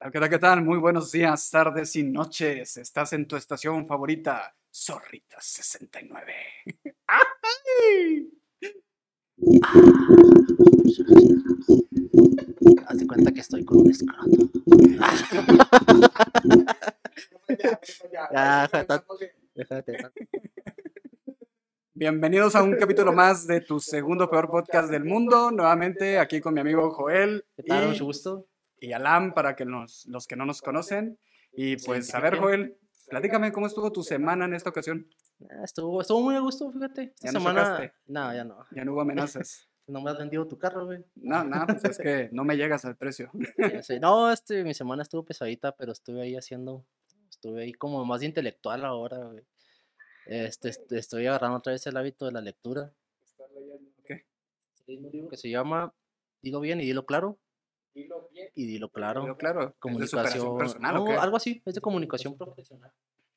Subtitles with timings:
[0.00, 0.64] tal, qué tal, qué tal?
[0.64, 2.78] Muy buenos días, tardes y noches.
[2.78, 6.32] Estás en tu estación favorita, Zorritas 69.
[7.06, 8.30] ¡Ay!
[12.86, 14.50] Haz de cuenta que estoy con un escroto.
[18.32, 18.68] Ya,
[19.54, 19.98] Déjate.
[21.92, 25.50] Bienvenidos a un capítulo más de tu segundo peor podcast del mundo.
[25.50, 27.84] Nuevamente aquí con mi amigo Joel ¿Qué tal?
[27.84, 28.46] y, Mucho gusto.
[28.80, 31.18] Y Alan para que nos, los que no nos conocen.
[31.52, 32.76] Y pues, a ver, Joel,
[33.08, 35.06] platícame cómo estuvo tu semana en esta ocasión.
[35.50, 37.14] Ah, Estuvo, estuvo muy a gusto, fíjate.
[37.14, 37.62] Esta ¿Ya no semana.
[37.64, 37.92] chocaste?
[38.06, 38.66] No, ya no.
[38.72, 39.66] Ya no hubo amenazas.
[39.86, 41.04] No me has vendido tu carro, güey.
[41.16, 43.28] No, no, pues es que no me llegas al precio.
[44.00, 46.86] No, este, mi semana estuvo pesadita, pero estuve ahí haciendo.
[47.28, 49.42] Estuve ahí como más intelectual ahora, güey.
[50.26, 52.92] Este, est- estoy agarrando otra vez el hábito de la lectura.
[54.04, 54.26] ¿Qué?
[54.86, 55.92] Que se llama
[56.40, 57.40] Dilo bien y dilo claro.
[57.94, 59.22] Y dilo claro.
[59.22, 62.92] Pero claro, ¿es de comunicación personal no, algo así, es de comunicación profesional.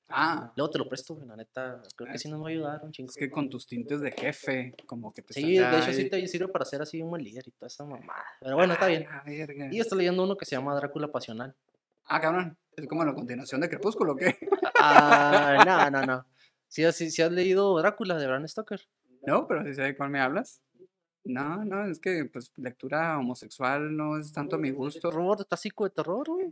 [0.10, 2.92] Ah, Luego te lo presto, la neta, creo que sí nos va a ayudar un
[2.92, 3.10] chingo.
[3.10, 6.28] es que con tus tintes de jefe, como que te Sí, de hecho sí te
[6.28, 8.24] sirve para ser así un buen líder y toda esa mamada.
[8.40, 9.08] Pero bueno, está bien.
[9.10, 9.24] Ah.
[9.72, 11.56] Y estoy leyendo uno que se llama Drácula Pasional.
[12.06, 14.38] Ah, cabrón, es como la continuación de Crepúsculo, ¿o ¿qué?
[14.80, 16.26] Ah, no, no, no.
[16.68, 18.82] ¿Sí, has- sí has leído Drácula de Bram Stoker?
[19.26, 20.62] No, pero si sé de cuál me hablas.
[21.26, 25.10] No, no, es que pues lectura homosexual no es tanto a mi gusto.
[25.10, 26.52] Terror, clásico de terror, güey.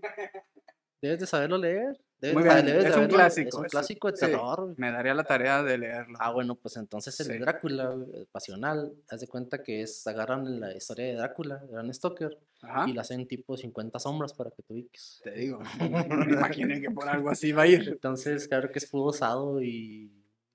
[1.01, 1.99] Debes de saberlo leer.
[2.19, 4.25] Debes Muy de- bien, debes de es un clásico, Es un es- clásico de sí.
[4.27, 4.75] terror, güey.
[4.77, 6.15] Me daría la tarea de leerlo.
[6.21, 7.37] Ah, bueno, pues entonces el Sí.
[7.39, 12.37] Drácula, el pasional, haz de cuenta que es, agarran la historia de Drácula, Bram Stoker,
[12.61, 15.19] Ajá, y la hacen tipo 50 sombras para que tú ubiques.
[15.23, 15.59] te digo.
[16.29, 17.89] Me imaginé que por algo así va a ir.
[17.89, 20.11] Entonces, claro que es fuego usado y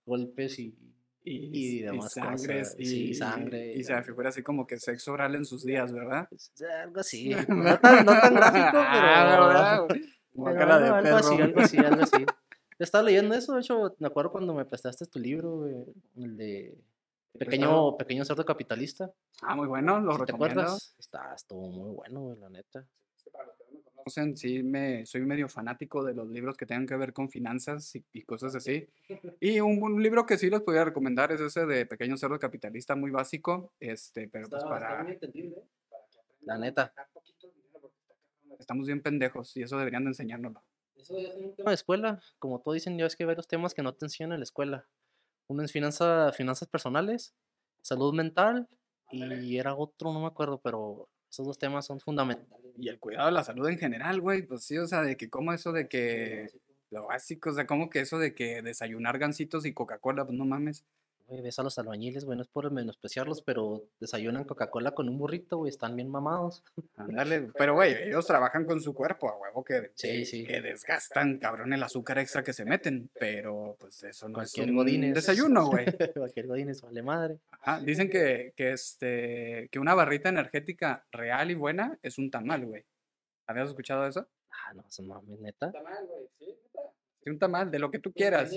[0.06, 0.74] golpes y...
[1.28, 5.12] Y, Y demás sangres, cosas, sí, sangre Y, y se figura así como que sexo
[5.12, 6.28] oral en sus días, ¿verdad?
[6.84, 7.34] algo así.
[7.48, 8.82] No tan, no tan gráfico, pero...
[8.84, 9.84] Ah, ¿verdad?
[9.88, 10.04] pero
[10.34, 12.24] Guácala de algo, así, algo así, algo así.
[12.24, 16.78] Yo estaba leyendo eso, de hecho, me acuerdo cuando me prestaste tu libro, el de
[17.38, 19.10] Pequeño, Pequeño Cerdo Capitalista.
[19.42, 20.60] Ah, muy bueno, lo ¿sí ¿Te recomiendo.
[20.60, 20.94] acuerdas?
[20.98, 22.86] Está, estuvo muy bueno, la neta.
[24.06, 27.94] Conocen, sí me, soy medio fanático de los libros que tengan que ver con finanzas
[27.96, 28.88] y, y cosas así.
[29.40, 32.94] Y un, un libro que sí les podría recomendar es ese de Pequeño Cerdo Capitalista,
[32.94, 35.04] muy básico, este, pero pues para...
[36.42, 36.92] La neta.
[38.58, 40.62] Estamos bien pendejos y eso deberían de enseñárnoslo.
[40.96, 42.20] Eso ya es un tema de escuela.
[42.38, 44.44] Como todos dicen, ya ves que hay varios temas que no te enseñan en la
[44.44, 44.86] escuela.
[45.48, 47.34] Uno es finanza, finanzas personales,
[47.82, 48.68] salud mental
[49.10, 52.72] y era otro, no me acuerdo, pero esos dos temas son fundamentales.
[52.78, 55.28] Y el cuidado de la salud en general, güey, pues sí, o sea, de que
[55.30, 56.48] como eso de que...
[56.88, 60.44] Lo básico, o sea, como que eso de que desayunar gancitos y Coca-Cola, pues no
[60.44, 60.84] mames.
[61.28, 65.18] Güey, ves a los albañiles, güey, no es por menospreciarlos, pero desayunan Coca-Cola con un
[65.18, 66.62] burrito, güey, están bien mamados.
[66.96, 70.44] Ándale, pero güey, ellos trabajan con su cuerpo, a huevo que, Sí, que- sí.
[70.44, 74.70] que desgastan, cabrón, el azúcar extra que se meten, pero pues eso no Cualquier es
[74.70, 75.14] un godines.
[75.14, 75.84] desayuno, güey.
[76.16, 77.40] Cualquier godines vale madre.
[77.50, 82.64] Ajá, dicen que, que, este, que una barrita energética real y buena es un tamal,
[82.66, 82.84] güey.
[83.48, 84.28] ¿Habías escuchado eso?
[84.50, 85.72] Ah, no, eso mames, neta.
[86.38, 88.52] Sí, un tamal, de lo que tú quieras.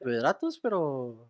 [0.00, 1.28] Carbohidratos, pero.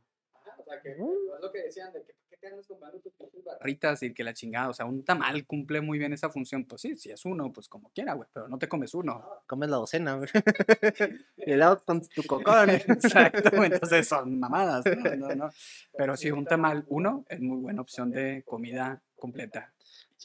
[0.85, 0.99] Es
[1.41, 3.13] lo que decían de que ¿qué te andas comprando tus
[3.45, 4.69] barritas y que la chingada?
[4.69, 6.65] O sea, un tamal cumple muy bien esa función.
[6.65, 9.25] Pues sí, si es uno, pues como quiera, güey, pero no te comes uno.
[9.47, 10.29] Comes la docena, güey.
[11.37, 12.71] Y helado con tu cocón.
[12.71, 15.51] Exacto, entonces son mamadas, no, no, no.
[15.97, 19.73] Pero sí, un tamal, uno, es muy buena opción de comida completa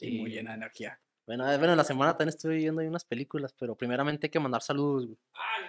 [0.00, 0.36] y muy Sí.
[0.36, 1.00] llena de energía.
[1.26, 4.62] Bueno, bueno, la semana también estuve viendo ahí unas películas, pero primeramente hay que mandar
[4.62, 5.18] saludos, güey.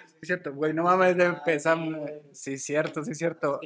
[0.07, 1.77] Sí, es cierto, güey, no mames, de empezar.
[2.31, 3.59] Sí, cierto, sí, cierto.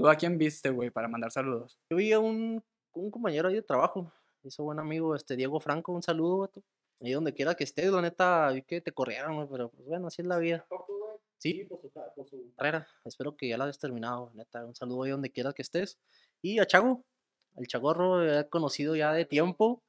[0.00, 1.78] ¿Tú a quién viste, güey, para mandar saludos?
[1.90, 4.10] Yo vi a un, un compañero ahí de trabajo,
[4.42, 6.62] hizo buen amigo, este Diego Franco, un saludo, vato.
[7.02, 10.06] Ahí donde quiera que estés, la neta, vi que te corrieron, güey, pero pues bueno,
[10.06, 10.66] así es la vida.
[11.36, 12.88] Sí, por su, por su carrera.
[13.04, 14.64] Espero que ya la hayas terminado, neta.
[14.64, 15.98] Un saludo ahí donde quieras que estés.
[16.40, 17.04] Y a Chago,
[17.58, 19.82] al Chagorro, he conocido ya de tiempo.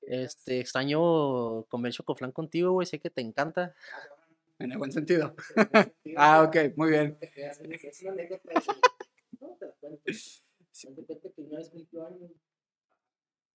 [0.00, 3.74] Este, extraño comer chocoflán contigo, güey, sé que te encanta.
[4.58, 5.36] En el buen sentido.
[6.16, 7.18] Ah, ok, muy bien.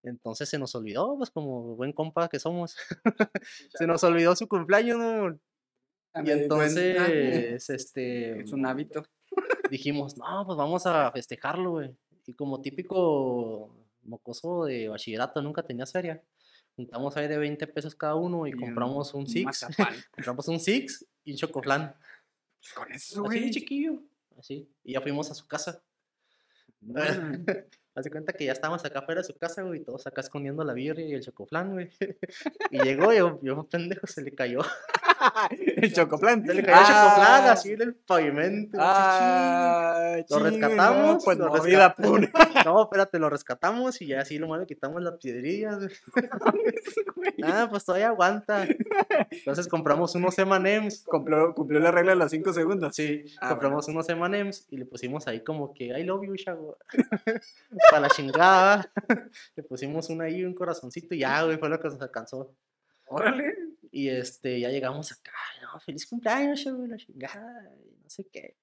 [0.04, 2.76] Entonces se nos olvidó, pues como buen compa que somos.
[3.78, 5.38] se nos olvidó su cumpleaños, ¿no?
[6.14, 9.04] Ya Y entonces, este, Es un hábito.
[9.70, 11.96] dijimos, no, pues vamos a festejarlo, güey.
[12.26, 16.22] Y como típico mocoso de bachillerato, nunca tenía feria.
[16.76, 19.66] Juntamos ahí de 20 pesos cada uno y Y un- compramos un Six.
[20.12, 21.94] compramos un Six y un chocoflán.
[22.74, 23.50] Con eso, güey.
[23.50, 24.02] chiquillo.
[24.38, 24.68] Así.
[24.84, 25.82] Y ya fuimos a su casa.
[26.80, 26.94] Mm.
[27.94, 30.64] Haz de cuenta que ya estábamos acá afuera de su casa, güey, todos acá escondiendo
[30.64, 31.90] la birria y el chocoflán, güey.
[32.70, 34.60] Y llegó y yo, yo, pendejo, se le cayó.
[35.76, 36.44] el chocoflán.
[36.46, 38.78] Se le cayó el chocoflán así en el pavimento.
[38.80, 42.30] Ah, Lo rescatamos, pues lo mordida resca- pura.
[42.64, 45.78] No, espérate, lo rescatamos y ya así lo malo quitamos las piedrillas.
[47.44, 48.66] Ah, pues todavía aguanta.
[49.30, 51.04] Entonces compramos unos M&M's.
[51.06, 52.94] Cumplió, cumplió la regla de los 5 segundos.
[52.94, 56.76] Sí, Ah, compramos unos M&M's y le pusimos ahí como que I love you, chavo.
[57.90, 58.90] Para la chingada.
[59.56, 62.52] Le pusimos una ahí, un corazoncito y ya, güey, fue lo que nos alcanzó.
[63.06, 63.54] Órale.
[63.94, 67.70] Y este, ya llegamos acá, no, feliz cumpleaños, la chingada,
[68.02, 68.56] no sé qué.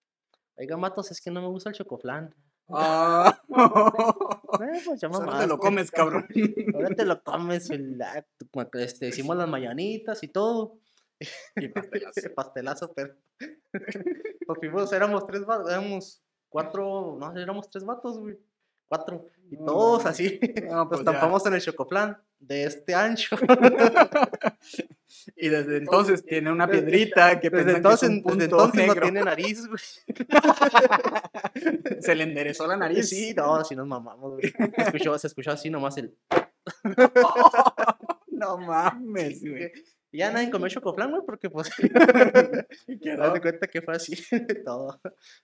[0.57, 2.33] Oiga, matos, es que no me gusta el chocoflán.
[2.69, 3.39] Ah.
[4.61, 5.43] Eh, pues ya Solo mamaste.
[5.43, 6.27] te lo comes, cabrón.
[6.73, 8.25] Ahora te lo comes, el, ah,
[8.73, 10.79] este, hicimos las mañanitas y todo.
[11.55, 12.33] Y pastelazo.
[12.35, 13.15] Pastelazo, pero.
[13.37, 18.37] Pues fuimos, éramos tres vatos, éramos cuatro, no, éramos tres vatos, güey.
[18.87, 19.27] Cuatro.
[19.51, 20.39] Y No, todos así.
[20.67, 21.05] No, Nos pues ya.
[21.05, 23.37] tampamos en el chocoflán de este ancho.
[25.35, 28.87] Y desde entonces tiene una piedrita que desde entonces, que es un desde punto entonces
[28.87, 29.01] no negro.
[29.01, 29.79] tiene nariz, güey.
[32.01, 33.09] Se le enderezó la nariz.
[33.09, 34.51] Sí, no, así nos mamamos, güey.
[34.75, 36.15] Se escuchó, se escuchó así nomás el.
[38.31, 39.71] no mames, güey.
[40.11, 41.69] Y ya nadie comió chocoflán, güey, porque pues.
[42.87, 44.15] Y Te das cuenta que fue así
[44.65, 44.99] todo.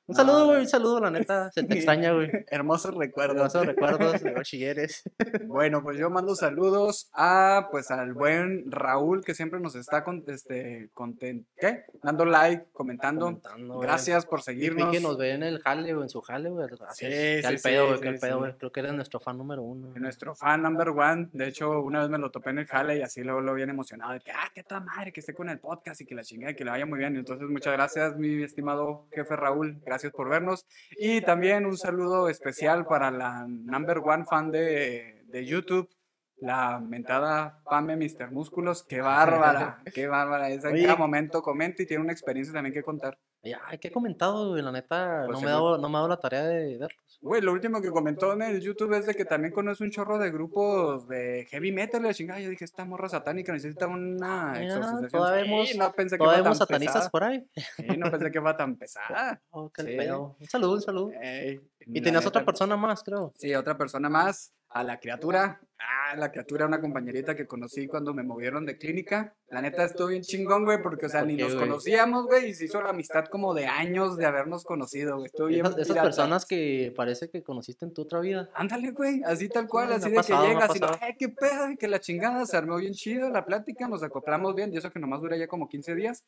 [0.07, 1.51] Un saludo, güey, un saludo, la neta.
[1.51, 2.29] Se te extraña, güey.
[2.49, 3.35] Hermosos recuerdos.
[3.35, 5.03] Hermosos recuerdos de bachilleres.
[5.45, 10.23] Bueno, pues yo mando saludos a pues al buen Raúl que siempre nos está con,
[10.27, 11.83] este content, ¿qué?
[12.01, 13.25] Dando like, comentando.
[13.25, 13.79] Comentando.
[13.79, 14.91] Gracias por Y seguirnos.
[14.91, 16.67] que nos ve en el jale o en su jale, güey.
[16.93, 18.53] Sí, Qué sí, al pedo, güey, sí, al pedo, güey.
[18.57, 19.93] Creo que eres nuestro fan número uno.
[19.95, 23.01] Nuestro fan number one, de hecho, una vez me lo topé en el jale y
[23.01, 25.59] así luego lo bien emocionado de que, ah, qué toda madre, que esté con el
[25.59, 27.17] podcast y que la chingada, que le vaya muy bien.
[27.17, 30.65] Entonces, muchas gracias, mi estimado jefe Raúl, gracias por vernos.
[30.97, 35.89] Y también un saludo especial para la number one fan de, de YouTube,
[36.37, 38.31] la mentada Pame Mr.
[38.31, 40.49] Músculos, qué bárbara, qué bárbara.
[40.49, 43.19] Esa en cada momento comenta y tiene una experiencia también que contar.
[43.45, 44.61] Ya, ¿qué he comentado, güey?
[44.63, 47.19] La neta, Pues no, me dado, no me ha dado la tarea de verlos.
[47.21, 50.17] Güey, lo último que comentó en el YouTube es de que también conoce un chorro
[50.17, 52.39] de grupos de heavy metal y la chingada.
[52.39, 55.09] Yo dije, esta morra satánica necesita una exorcización.
[55.09, 57.09] todavía Sí, no pensé que tan satanistas pesada.
[57.11, 57.47] por ahí.
[57.77, 59.41] Sí, no pensé que iba tan pesada.
[59.51, 59.95] Oh, qué Sí.
[59.97, 60.35] pedo.
[60.39, 61.11] Un saludo, un saludo.
[61.21, 63.31] Ey, Y tenías otra persona más, creo.
[63.37, 64.53] Sí, otra persona más.
[64.75, 65.61] A la criatura.
[65.79, 69.33] Ah, la criatura, una compañerita que conocí cuando me movieron de clínica.
[69.47, 71.65] La neta estuvo bien chingón, güey, porque, o sea, ¿Por ni nos güey?
[71.65, 75.27] conocíamos, güey, y se hizo la amistad como de años de habernos conocido, güey.
[75.27, 78.49] Estuvo bien Esas, esas personas que parece que conociste en tu otra vida.
[78.53, 80.99] Ándale, güey, así tal cual, así de pasado, que llegas y pasado.
[81.07, 84.55] eh, qué pedo, y que la chingada, se armó bien chido la plática, nos acoplamos
[84.55, 86.25] bien, y eso que nomás dura ya como 15 días.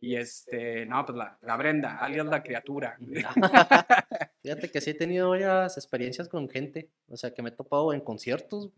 [0.00, 2.98] Y este, no, pues la, la Brenda, alias la criatura.
[4.42, 6.90] Fíjate que sí he tenido varias experiencias con gente.
[7.08, 8.70] O sea, que me he topado en conciertos.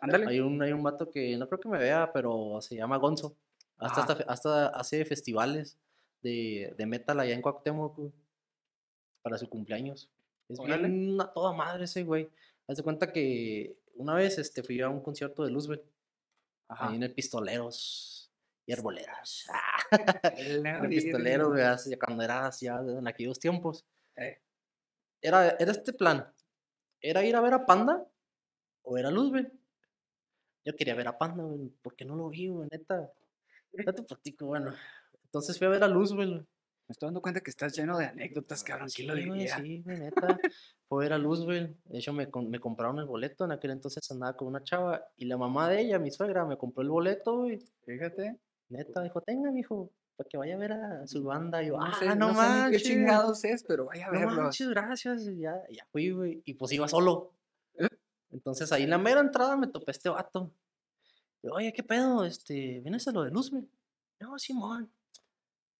[0.00, 0.26] Ándale.
[0.28, 3.34] Hay un, hay un vato que no creo que me vea, pero se llama Gonzo.
[3.78, 5.78] Hasta, hasta, hasta hace festivales
[6.22, 8.12] de, de metal allá en Cuauhtémoc, güey,
[9.22, 10.10] para su cumpleaños.
[10.48, 10.88] Es Órale.
[10.88, 12.28] bien a toda madre ese güey.
[12.68, 15.82] Haz de cuenta que una vez este, fui a un concierto de Luzbel,
[16.68, 16.88] Ajá.
[16.88, 18.25] ahí en el Pistoleros
[18.66, 19.46] y Arboledas.
[20.36, 21.72] El Pistoleros, güey, virgen.
[21.72, 23.84] hace- cuando era ya en aquellos tiempos.
[24.16, 24.40] Eh.
[25.20, 26.26] Era, era este plan.
[27.00, 28.04] Era ir a ver a Panda
[28.82, 29.52] o era Luzbel.
[30.64, 31.68] Yo quería ver a Panda, güey.
[31.82, 32.68] ¿Por qué no lo vi, güey?
[32.70, 33.10] Neta.
[33.72, 34.74] No te platico, bueno.
[35.24, 36.28] Entonces fui a ver a Luzbel.
[36.30, 36.46] güey.
[36.88, 39.56] Me estoy dando cuenta que estás lleno de anécdotas, cabrón, ¿quién lo Sí, güey, diría?
[39.56, 40.38] sí, güey, neta.
[40.88, 41.76] Fue a ver a Luzbel.
[41.84, 43.44] De hecho, me, me compraron el boleto.
[43.44, 45.04] En aquel entonces andaba con una chava.
[45.16, 47.58] Y la mamá de ella, mi suegra, me compró el boleto, güey.
[47.84, 48.36] Fíjate.
[48.68, 51.62] Neta, dijo, tenga, mijo, para que vaya a ver a su banda.
[51.62, 52.82] Y yo, ah, sé- no, sé manches.
[52.82, 54.36] qué chingados es, pero vaya a No verlos.
[54.36, 55.26] manches, gracias.
[55.28, 56.42] y ya, ya fui, güey.
[56.44, 57.32] Y pues iba solo.
[57.78, 57.88] ¿Eh?
[58.30, 60.50] Entonces ahí en la mera entrada me topé este vato.
[61.42, 62.24] Y, Oye, ¿qué pedo?
[62.24, 63.68] Este, ¿vienes a lo de Luzbel?
[64.20, 64.90] No, Simón.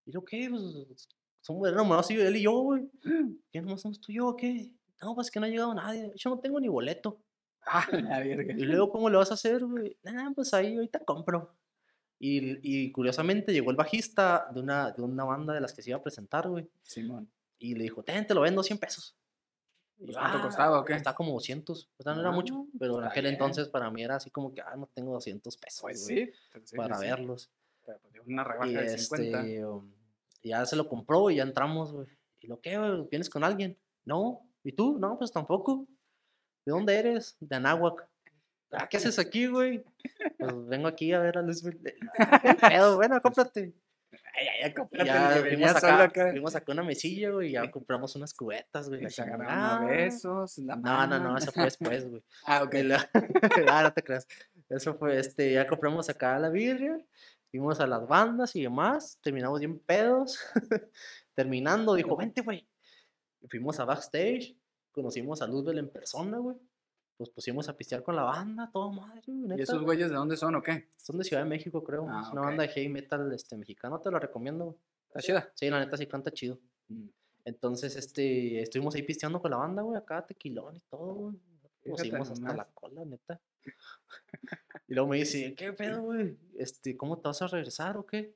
[0.05, 0.49] ¿Y lo qué?
[0.49, 1.09] Pues,
[1.41, 1.69] somos
[2.09, 2.89] yo- él y yo, güey.
[3.51, 4.73] ¿Qué nomás somos tú y yo o qué?
[5.03, 6.13] No, pues que no ha llegado nadie.
[6.15, 7.21] Yo no tengo ni boleto.
[7.69, 8.55] Ah, la verga.
[8.57, 9.97] Y luego, ¿cómo le vas a hacer, güey?
[10.05, 11.53] Nah, pues ahí ahorita compro.
[12.19, 15.91] Y, y curiosamente llegó el bajista de una, de una banda de las que se
[15.91, 16.67] iba a presentar, güey.
[16.83, 17.29] Simón.
[17.59, 19.15] Y le dijo, ten, te lo vendo 100 pesos.
[19.99, 21.89] Y Pues, yo, ¿cuánto "Ah, costaba o qué?" Costaba como 200.
[21.97, 23.35] O sea, no era mucho, Ah, pero en está aquel bien.
[23.35, 26.31] entonces para mí era así como que, ah, no tengo 200 pesos Pues sí.
[26.53, 27.51] pues sí, para sí, verlos.
[27.85, 29.41] Pero, pues, Una rebaja Y de 50.
[29.41, 29.91] este, um,
[30.43, 32.07] ya se lo compró y ya entramos, güey.
[32.41, 33.09] ¿Y lo qué, güey?
[33.11, 33.77] ¿Vienes con alguien?
[34.05, 34.43] No.
[34.65, 34.99] ¿Y tú?
[34.99, 35.87] No, pues tampoco.
[36.65, 37.37] ¿De dónde eres?
[37.41, 38.09] De Anáhuac.
[38.73, 39.85] Ah, ¿qué haces aquí, güey?
[40.39, 41.63] Pues vengo aquí a ver a Luis.
[41.65, 41.95] Miguel".
[42.43, 42.97] "¿Qué pedo?
[42.97, 43.75] Bueno, cómprate.
[44.39, 48.35] Ay, ay, Y ya fuimos acá, fuimos acá una mesilla, güey, y ya compramos unas
[48.35, 49.09] cubetas, güey.
[49.11, 52.23] Se agarraron besos, la No, no, no, eso fue después, güey.
[52.45, 52.75] Ah, ok.
[52.85, 53.11] La-
[53.69, 54.27] ah, no te creas.
[54.69, 56.99] Eso fue, este, ya compramos acá la birria,
[57.51, 60.39] fuimos a las bandas y demás, terminamos bien pedos.
[61.35, 62.67] Terminando, dijo, vente, güey.
[63.49, 64.57] Fuimos a backstage,
[64.93, 66.57] conocimos a Luzbel en persona, güey.
[67.19, 70.55] Nos pusimos a pistear con la banda, todo madre, ¿Y esos güeyes de dónde son
[70.55, 70.91] o qué?
[70.97, 72.07] Son de Ciudad de México, creo.
[72.09, 74.77] Ah, es una banda de heavy metal este, mexicano, te lo recomiendo.
[75.09, 75.53] ¿Está chida?
[75.55, 76.59] Sí, la neta sí canta chido.
[76.89, 77.09] Mm.
[77.47, 81.37] Entonces, este, estuvimos ahí pisteando con la banda, güey, acá tequilón y todo, güey.
[81.85, 83.41] Nos hicimos hasta la cola, neta.
[84.89, 86.37] y luego me dice, ¿qué pedo, güey?
[86.59, 88.35] Este, ¿cómo te vas a regresar o qué?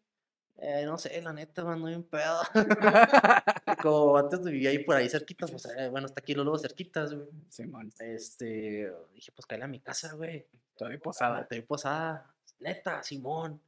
[0.62, 2.42] Eh, no sé, la neta, man, no bien pedo.
[3.82, 7.28] Como antes vivía ahí por ahí cerquitas, pues, eh, bueno, está aquí luego cerquitas, güey.
[7.48, 10.46] Simón, Este, dije, pues cállate a mi casa, güey.
[10.72, 11.46] estoy posada.
[11.46, 12.30] te vi posada.
[12.58, 13.58] Neta, Simón.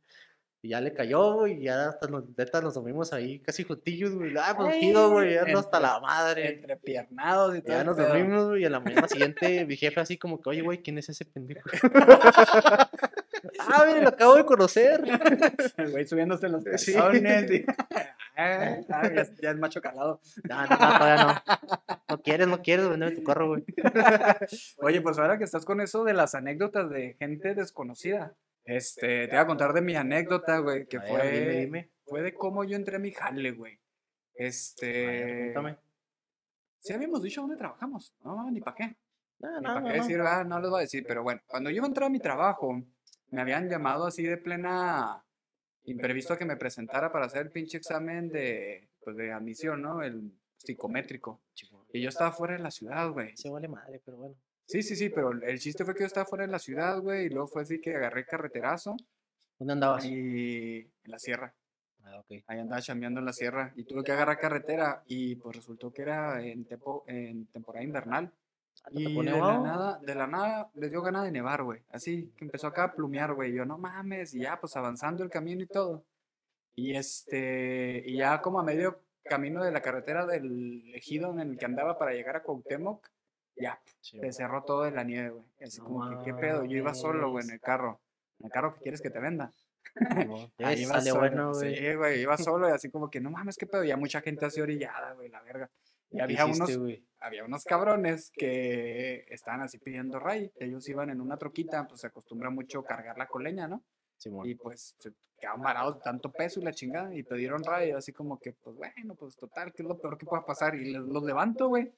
[0.64, 4.14] Y ya le cayó, güey, y ya hasta nos, neta nos dormimos ahí casi juntillos,
[4.14, 4.32] güey.
[4.38, 6.50] Ah, pues chido, güey, ya ando hasta la madre.
[6.50, 7.76] Entre piernados y todo.
[7.76, 10.60] Ya nos dormimos, güey, y a la mañana siguiente mi jefe así como que, oye,
[10.60, 11.68] güey, ¿quién es ese pendejo?
[13.60, 15.02] Ah, mire, lo acabo de conocer.
[15.76, 16.92] El güey subiéndose los Sí.
[16.92, 17.50] calzones.
[17.50, 17.64] y-
[18.34, 20.18] Ah, ah, ya, es- ya es macho calado.
[20.48, 21.56] No, no, no, todavía no.
[22.08, 23.64] No quieres, no quieres, véndeme tu carro, güey.
[24.78, 28.34] Oye, pues ahora que estás con eso de las anécdotas de gente desconocida,
[28.64, 31.90] este, te voy a contar de mi anécdota, güey, que ver, fue, dime, dime.
[32.06, 33.78] fue de cómo yo entré a mi jale, güey.
[34.34, 35.78] Este, ver,
[36.80, 38.96] sí habíamos dicho dónde trabajamos, no, ni para qué,
[39.40, 40.02] No, ni no, para no, qué no.
[40.04, 42.82] decir, ah, no les voy a decir, pero bueno, cuando yo entré a mi trabajo,
[43.32, 45.24] me habían llamado así de plena
[45.84, 50.02] imprevisto a que me presentara para hacer el pinche examen de, pues, de admisión, ¿no?
[50.02, 51.40] El psicométrico.
[51.92, 53.36] Y yo estaba fuera de la ciudad, güey.
[53.36, 54.36] Se vale madre, pero bueno.
[54.66, 57.26] Sí, sí, sí, pero el chiste fue que yo estaba fuera de la ciudad, güey,
[57.26, 58.96] y luego fue así que agarré carreterazo
[59.58, 60.04] ¿Dónde andabas?
[60.04, 61.52] y en la sierra.
[62.04, 62.42] Ah, ok.
[62.46, 66.02] Ahí andaba chambeando en la sierra y tuve que agarrar carretera y pues resultó que
[66.02, 68.32] era en, tempo- en temporada invernal.
[68.84, 71.82] Ah, ¿te Y de la nada, de la nada les dio ganas de nevar, güey.
[71.90, 73.52] Así que empezó acá a plumear, güey.
[73.52, 76.04] Yo, no mames, y ya pues avanzando el camino y todo.
[76.74, 81.58] Y este, y ya como a medio camino de la carretera del ejido en el
[81.58, 83.08] que andaba para llegar a Cuauhtémoc,
[83.56, 85.44] ya, se cerró todo de la nieve, güey.
[85.60, 86.64] Así No como que, ¿qué pedo?
[86.64, 88.00] Yo iba solo, güey, en el carro.
[88.38, 89.52] ¿En el carro que quieres que te venda?
[90.58, 91.76] Ahí iba solo, bueno, güey.
[91.76, 93.84] Sí, güey, iba solo y así como que, no mames, qué pedo.
[93.84, 95.70] Ya mucha gente así orillada, güey, la verga.
[96.12, 100.52] Y ¿Qué había hiciste, unos, había unos cabrones que estaban así pidiendo ray.
[100.56, 103.82] Ellos iban en una troquita, pues se acostumbra mucho cargar la coleña, ¿no?
[104.18, 104.46] Simón.
[104.46, 107.90] Y pues se quedaron varados de tanto peso y la chingada y pidieron ray.
[107.92, 110.74] Así como que, pues bueno, pues total, ¿qué es lo peor que pueda pasar?
[110.74, 111.90] Y los, los levanto, güey.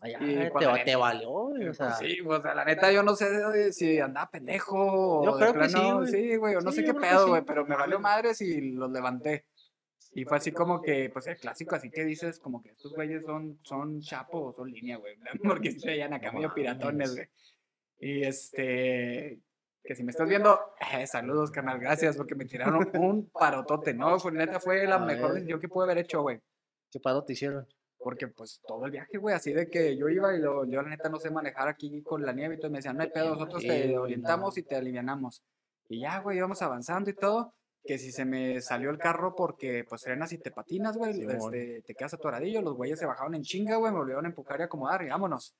[0.00, 1.62] Ay, y pues, te, neta, te valió, güey.
[1.62, 5.36] O Pues sea, sí, pues la neta yo no sé si andaba pendejo Yo o
[5.38, 6.08] creo que sí, plano, güey.
[6.10, 7.30] sí, güey, o no Sí, sé qué pedo, sí.
[7.30, 9.46] güey, pero me valió madres y los levanté.
[10.14, 13.24] Y fue así como que, pues el clásico, así que dices, como que estos güeyes
[13.24, 17.28] son, son chapo o son línea, güey, porque se veían acá medio piratones, güey.
[17.98, 19.40] Y este,
[19.84, 20.58] que si me estás viendo,
[20.92, 24.18] eh, saludos, carnal, gracias, porque me tiraron un parotote, ¿no?
[24.20, 26.40] Fue, neta, fue la mejor decisión que pude haber hecho, güey.
[26.90, 27.66] ¿qué paro te hicieron?
[27.98, 30.90] Porque pues todo el viaje, güey, así de que yo iba y lo, yo la
[30.90, 33.34] neta no sé manejar aquí con la nieve y y me decían, no hay pedo,
[33.34, 35.42] nosotros te orientamos y te alivianamos.
[35.88, 39.84] Y ya, güey, íbamos avanzando y todo, que si se me salió el carro porque
[39.88, 41.54] pues frenas y te patinas, güey, Simón.
[41.54, 44.60] este, te quedas atoradillo, los güeyes se bajaron en chinga, güey, me volvieron a empujar
[44.60, 45.54] y acomodar y vámonos.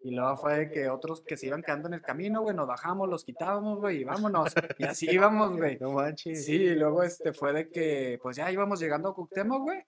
[0.00, 2.66] Y luego fue de que otros que se iban quedando en el camino, güey, nos
[2.68, 4.52] bajamos, los quitábamos, güey, y vámonos.
[4.78, 5.78] Y así íbamos, güey.
[5.80, 6.44] No manches.
[6.44, 9.82] Sí, y luego este fue de que pues ya íbamos llegando a Cuauhtémoc, güey.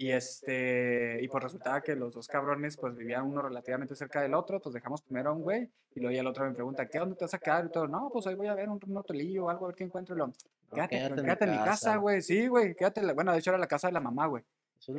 [0.00, 4.32] Y este, y pues resultaba que los dos cabrones pues vivían uno relativamente cerca del
[4.32, 6.98] otro, pues dejamos primero a un güey y luego ya el otro me pregunta, ¿qué
[7.00, 7.66] dónde te vas a quedar?
[7.66, 9.74] Y todo, no, pues hoy voy a ver un, un hotelillo o algo, a ver
[9.76, 10.14] qué encuentro.
[10.14, 10.34] Y lo, No,
[10.70, 13.66] quédate, quédate en mi casa, güey, sí, güey, quédate, la- bueno, de hecho era la
[13.66, 14.44] casa de la mamá, güey.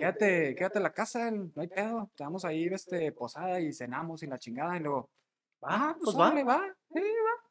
[0.02, 3.72] Quédate, quédate en la casa, no hay pedo, te vamos a ir, este, posada y
[3.72, 5.10] cenamos y la chingada y luego,
[5.62, 6.44] ah, pues, pues va.
[6.44, 7.49] va, sí, va.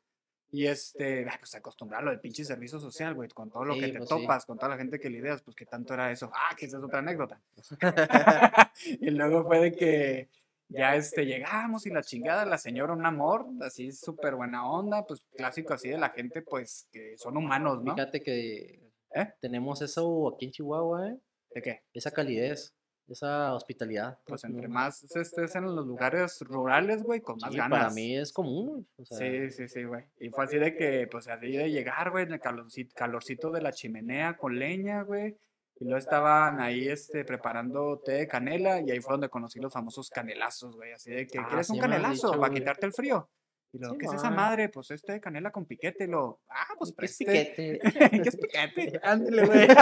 [0.50, 3.88] Y este, ah, pues acostumbrarlo del pinche servicio social, güey, con todo lo Sí, que
[3.88, 4.17] te pues sí.
[4.17, 6.31] topas, con toda la gente que lidias, pues que tanto era eso.
[6.35, 7.40] Ah, que esa es otra anécdota.
[9.00, 10.28] y luego fue de que
[10.69, 15.23] ya este, llegamos y la chingada, la señora un amor, así súper buena onda, pues
[15.37, 17.95] clásico así de la gente, pues que son humanos, ¿no?
[17.95, 18.81] Fíjate que
[19.14, 19.33] ¿Eh?
[19.40, 21.19] tenemos eso aquí en Chihuahua, ¿eh?
[21.55, 21.83] ¿De qué?
[21.93, 22.75] Esa calidez,
[23.09, 24.19] esa hospitalidad.
[24.27, 27.79] Pues no- entre más estés en los lugares rurales, güey, con más sí, ganas.
[27.79, 28.85] para mí es común, güey.
[28.99, 30.05] O sea, Sí, sí, sí, güey.
[30.21, 33.61] Y fue así de que, pues así de llegar, güey, en el calorcito, calorcito de
[33.62, 35.37] la chimenea con leña, güey.
[35.81, 39.73] Y luego estaban ahí, este, preparando té de canela y ahí fue donde conocí los
[39.73, 40.93] famosos canelazos, güey.
[40.93, 42.61] Así de que, Ah, ¿quieres sí un canelazo dicho, para güey.
[42.61, 43.29] quitarte el frío?
[43.71, 44.69] Y luego, Sí, ¿qué es esa madre?
[44.71, 46.05] Pues este de canela con piquete.
[46.05, 47.79] Y lo, ah, pues ¿Qué es piquete?
[48.23, 49.01] ¿Qué es piquete?
[49.03, 49.69] Ándale, güey.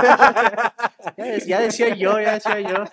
[1.16, 2.84] Ya, de- ya decía yo, ya decía yo.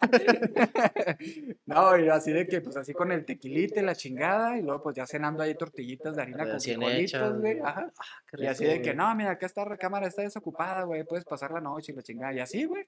[1.65, 4.95] No, y así de que, pues así con el tequilite, la chingada, y luego pues
[4.95, 7.59] ya cenando ahí tortillitas de harina con frijolitos, güey.
[7.59, 7.91] Ajá.
[8.31, 11.51] Qué Y así de que, no, mira, acá esta recámara está desocupada, güey, puedes pasar
[11.51, 12.33] la noche y la chingada.
[12.33, 12.85] Y así, güey.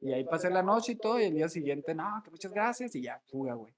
[0.00, 2.94] Y ahí pasé la noche y todo, y el día siguiente, no, que muchas gracias,
[2.94, 3.74] y ya, fuga, güey.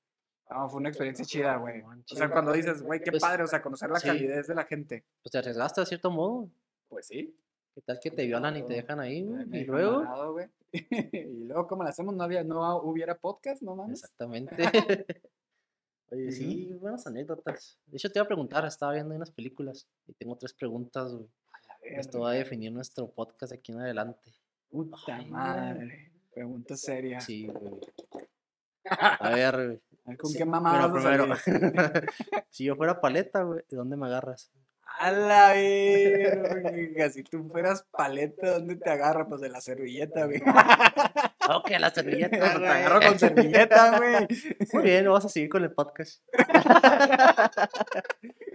[0.52, 1.82] No, fue una experiencia chida, güey.
[1.82, 4.06] O sea, cuando dices, güey, qué Pues, padre, o sea, conocer la sí.
[4.09, 5.04] calidez de la gente.
[5.23, 6.50] Pues te arriesgaste de cierto modo.
[6.88, 7.37] Pues sí.
[7.75, 9.47] ¿Qué tal que te violan y te dejan ahí, güey?
[9.62, 10.32] Y luego.
[10.32, 10.49] güey.
[10.73, 12.14] y luego, como la hacemos?
[12.14, 14.00] No, había, no hubiera podcast, no mames.
[14.02, 14.56] Exactamente.
[16.11, 17.78] Oye, sí, buenas anécdotas.
[17.87, 21.28] De hecho, te iba a preguntar, estaba viendo unas películas y tengo tres preguntas, güey.
[21.82, 24.30] Esto va a definir nuestro podcast de aquí en adelante.
[24.71, 26.12] Puta Ay, madre.
[26.32, 27.21] Pregunta seria.
[27.21, 27.80] Sí, güey.
[28.90, 29.80] A ver, güey.
[30.04, 31.26] A ver, ¿Con sí, qué mamá primero,
[32.50, 34.50] si yo fuera paleta, güey, ¿de dónde me agarras?
[34.99, 39.26] A la verga, si tú fueras paleta, ¿dónde te agarra?
[39.26, 40.42] Pues de la servilleta, güey.
[41.54, 42.38] Ok, la servilleta.
[42.52, 42.71] Te güey.
[42.71, 44.28] agarro con servilleta, güey.
[44.73, 46.23] Muy bien, vamos a seguir con el podcast.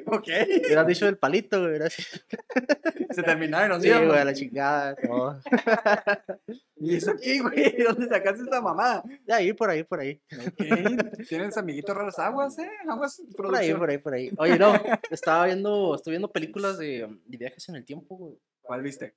[0.11, 0.27] Ok.
[0.65, 1.79] Hubieras dicho el palito, güey.
[3.11, 4.95] Se terminaron los Sí, días, güey, a la chingada.
[4.95, 5.39] todo.
[6.77, 7.75] ¿Y eso aquí, güey?
[7.83, 9.03] ¿Dónde sacaste esa mamá?
[9.25, 10.21] De ahí, por ahí, por ahí.
[10.31, 11.27] Ok.
[11.27, 12.69] ¿Tienes amiguitos raros aguas, eh?
[12.87, 13.79] Aguas Por ahí, producción.
[13.79, 14.31] por ahí, por ahí.
[14.37, 14.73] Oye, no,
[15.09, 18.37] estaba viendo, estoy viendo películas de, de viajes en el tiempo, güey.
[18.61, 19.15] ¿Cuál viste?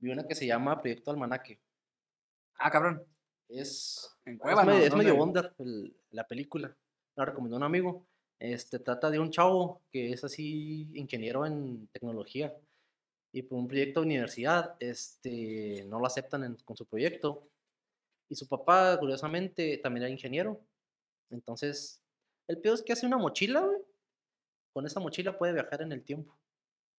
[0.00, 1.60] Vi una que se llama Proyecto Almanaque.
[2.58, 3.02] Ah, cabrón.
[3.48, 4.72] Es, En es, Cueva, ¿no?
[4.72, 6.76] medio, es medio wonder el- la película.
[7.16, 8.06] La recomendó un amigo.
[8.40, 12.54] Este trata de un chavo que es así ingeniero en tecnología.
[13.32, 17.48] Y por un proyecto de universidad, este, no lo aceptan en- con su proyecto.
[18.28, 20.60] Y su papá, curiosamente, también era ingeniero.
[21.30, 22.00] Entonces,
[22.46, 23.78] el peor es que hace una mochila, güey.
[24.72, 26.36] Con esa mochila puede viajar en el tiempo.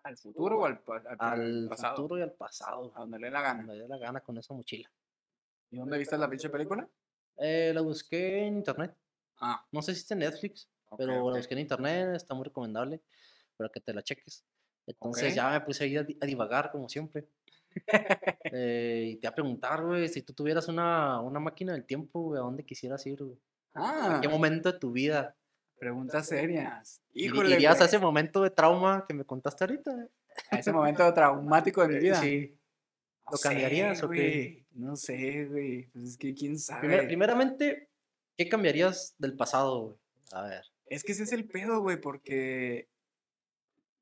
[0.04, 1.96] ¿Al futuro o al, pa- al- al Al pasado?
[1.96, 2.92] futuro y al pasado.
[2.96, 3.64] A donde le dé la gana.
[3.64, 4.92] Me dé la gana con esa mochila.
[5.72, 6.88] ¿Y dónde viste la pinche película?
[7.38, 8.96] Eh, la busqué en internet.
[9.40, 11.32] Ah, No sé si está en Netflix, ok, pero ok.
[11.32, 12.16] la busqué en internet.
[12.16, 13.02] Está muy recomendable
[13.58, 14.44] para que te la cheques.
[14.88, 15.36] Entonces Ok.
[15.36, 17.28] ya me puse ahí a, a divagar, como siempre.
[18.52, 22.22] Eh, y te iba a preguntar, güey, si tú tuvieras una, una máquina del tiempo,
[22.22, 23.38] güey, ¿a dónde quisieras ir, güey?
[23.76, 25.36] ¿A Ah, qué momento de tu vida?
[25.78, 27.02] preguntas serias.
[27.14, 29.94] Híjole, ¿Irías a ese momento de trauma que me contaste ahorita?
[29.94, 30.08] güey?
[30.52, 32.16] a ese momento traumático de mi vida.
[32.20, 32.58] Sí.
[33.26, 34.66] No ¿Lo sé, cambiarías o qué?
[34.72, 35.86] No sé, güey.
[35.94, 36.82] Pues es que quién sabe.
[36.82, 37.90] Primer- primeramente,
[38.36, 39.96] ¿qué cambiarías del pasado, güey?
[40.34, 40.64] A ver.
[40.90, 42.90] Es que ese es el pedo, güey, porque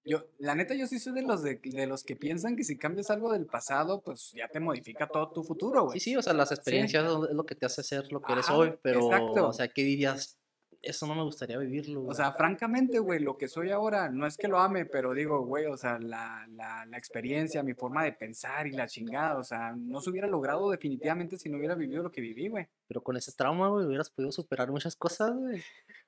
[0.08, 2.78] yo, la neta, yo sí soy de los de, de los que piensan que si
[2.78, 6.00] cambias algo del pasado, pues ya te modifica todo tu futuro, güey.
[6.00, 8.50] Sí, sí, o sea, las experiencias es lo que te hace ser lo que eres
[8.50, 9.50] hoy, pero, exacto.
[9.50, 10.40] o sea, ¿qué dirías?
[10.88, 12.00] Eso no me gustaría vivirlo.
[12.00, 12.16] O güey.
[12.16, 15.66] sea, francamente, güey, lo que soy ahora, no es que lo ame, pero digo, güey,
[15.66, 19.74] o sea, la, la, la experiencia, mi forma de pensar y la chingada, o sea,
[19.76, 22.70] no se hubiera logrado definitivamente si no hubiera vivido lo que viví, güey.
[22.88, 25.62] Pero con ese trauma, güey, hubieras podido superar muchas cosas, güey.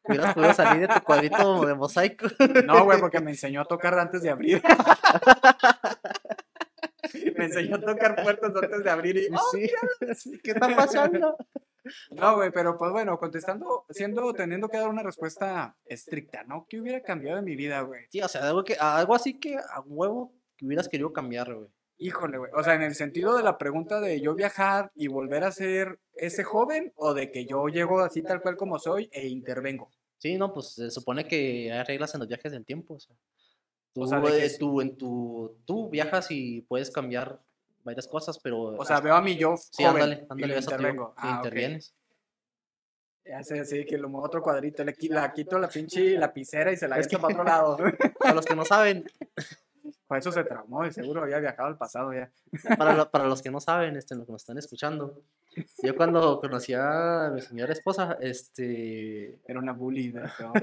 [0.04, 2.28] Hubieras podido salir de tu cuadrito de mosaico.
[2.66, 4.64] No, güey, porque me enseñó a tocar antes de abrir.
[7.38, 9.28] me enseñó a tocar puertas antes de abrir y...
[9.52, 9.70] Sí.
[10.44, 11.36] ¿Qué está pasando?
[12.12, 16.66] No, güey, pero pues bueno, contestando, siendo, teniendo que dar una respuesta estricta, ¿no?
[16.70, 18.06] ¿Qué hubiera cambiado en mi vida, güey?
[18.10, 21.70] Sí, o sea, algo, que, algo así que a huevo que hubieras querido cambiar, güey.
[21.98, 22.52] Híjole, güey.
[22.56, 26.00] O sea, en el sentido de la pregunta de yo viajar y volver a ser
[26.14, 29.92] ese joven o de que yo llego así tal cual como soy e intervengo.
[30.18, 33.16] Sí, no, pues se supone que hay reglas en los viajes del tiempo, o sea.
[33.94, 37.42] Tú, O sea, de que eh, tú, en tu, tú viajas y puedes cambiar
[37.84, 38.60] varias cosas, pero...
[38.60, 40.70] O sea, veo a mi yo Sí, joven ándale, ándale, sí,
[41.18, 41.94] Ah, intervienes.
[43.36, 46.72] Hace así que lo muevo a otro cuadrito, le, qui- la quito la pinche lapicera
[46.72, 47.44] y se la Es echo para otro
[47.78, 47.78] lado.
[48.20, 49.06] Para los que no saben,
[50.18, 52.32] eso se traumó, y seguro había viajado al pasado ya.
[52.78, 55.22] para, lo- para los que no saben, este, los que nos están escuchando,
[55.84, 60.12] yo cuando conocí a mi señora esposa, este, Era una bully.
[60.12, 60.54] todo.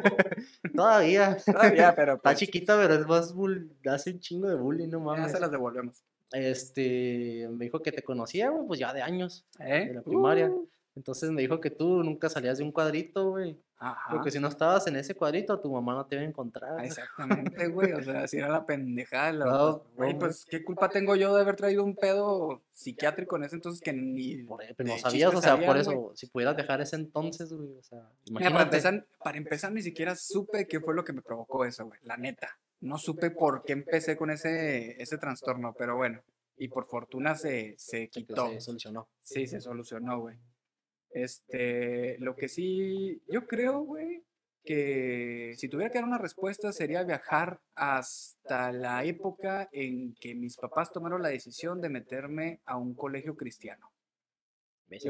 [0.75, 4.89] todavía, Todavía, pero está pues, chiquita, pero es más bull, hace un chingo de bullying,
[4.89, 5.33] no ya mames.
[5.33, 6.03] se las devolvemos.
[6.33, 9.87] Este, me dijo que te conocía, güey, pues ya de años, ¿Eh?
[9.89, 10.49] de la primaria.
[10.51, 13.57] Uh, Entonces me dijo que tú nunca salías de un cuadrito, güey.
[13.79, 14.11] Ajá.
[14.11, 16.83] Porque si no estabas en ese cuadrito, tu mamá no te iba a encontrar.
[16.83, 17.93] Exactamente, güey.
[17.93, 19.33] O sea, si era la pendejada.
[19.33, 22.63] la- No, pues, güey, no, pues, ¿qué culpa tengo yo de haber traído un pedo
[22.71, 24.45] psiquiátrico en ese entonces que ni.
[24.45, 26.17] Por, e, pero no sabías, o sea, por eso, güey?
[26.17, 28.77] si pudieras dejar ese entonces, güey, o sea, Mira, para imagínate.
[28.77, 32.01] empezar, para empezar, ni siquiera supe qué fue lo que me provocó eso, güey.
[32.05, 32.59] La neta.
[32.87, 36.23] No supe por qué empecé con ese, ese trastorno, pero bueno.
[36.57, 38.49] Y por fortuna se, se quitó.
[38.51, 39.09] Se solucionó.
[39.21, 40.39] Sí, se solucionó, güey.
[41.11, 44.23] Este, lo que sí, yo creo, güey,
[44.65, 50.57] que si tuviera que dar una respuesta sería viajar hasta la época en que mis
[50.57, 53.93] papás tomaron la decisión de meterme a un colegio cristiano.
[54.89, 55.01] Güey.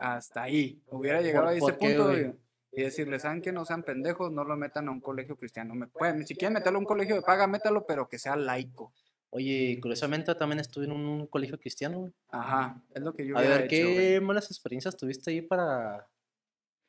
[0.00, 0.82] Hasta ahí.
[0.86, 2.32] Hubiera llegado ¿Por- a ese qué, punto güey?
[2.72, 4.32] Y, decirles, ¿saben que no sean pendejos?
[4.32, 5.74] No lo metan a un colegio cristiano.
[5.74, 8.92] Me pueden, si quieren meterlo a un colegio de paga, métalo, pero que sea laico.
[9.34, 12.12] Oye, curiosamente también estuve en un, colegio cristiano, güey.
[12.28, 13.96] Ajá, es lo que yo A ver, hecho, güey.
[13.96, 16.06] ¿qué malas experiencias tuviste ahí para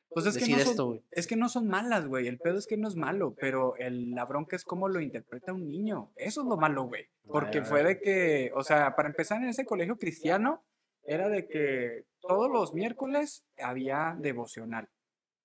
[0.10, 1.04] Pues es que, decir no son, esto, güey?
[1.12, 2.28] es que no son malas, güey.
[2.28, 5.54] El pedo es que no es malo, pero el, la bronca es cómo lo interpreta
[5.54, 6.12] un niño.
[6.18, 7.08] Eso es lo malo, güey.
[7.28, 10.66] Porque fue de que, o sea, para empezar en ese colegio cristiano,
[11.06, 14.90] era de que todos los miércoles había devocional.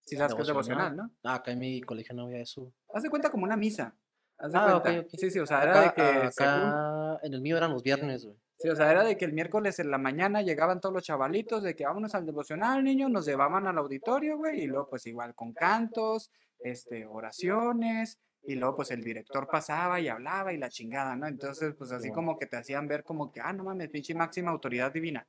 [0.09, 1.11] Si sabes qué es devocional, ¿no?
[1.25, 2.73] Ah, acá en mi colegio no había eso.
[2.93, 3.95] Haz de cuenta como una misa.
[4.39, 5.01] Haz de Ah, ok, cuenta.
[5.03, 5.09] ok.
[5.19, 7.83] Sí, sí, o sea, era de Acá, que según- acá en el mío eran los
[7.83, 8.37] viernes, güey.
[8.57, 11.63] Sí, o sea, era de que el miércoles en la mañana llegaban todos los chavalitos
[11.63, 15.35] de que vámonos al devocional, niños, nos llevaban al auditorio, güey, y luego pues igual
[15.35, 21.15] con cantos, este, oraciones, y luego pues el director pasaba y hablaba y la chingada,
[21.17, 21.27] ¿no?
[21.29, 24.51] Entonces, pues así como que te hacían ver como que, ah, no mames, pinche máxima
[24.51, 25.27] autoridad divina.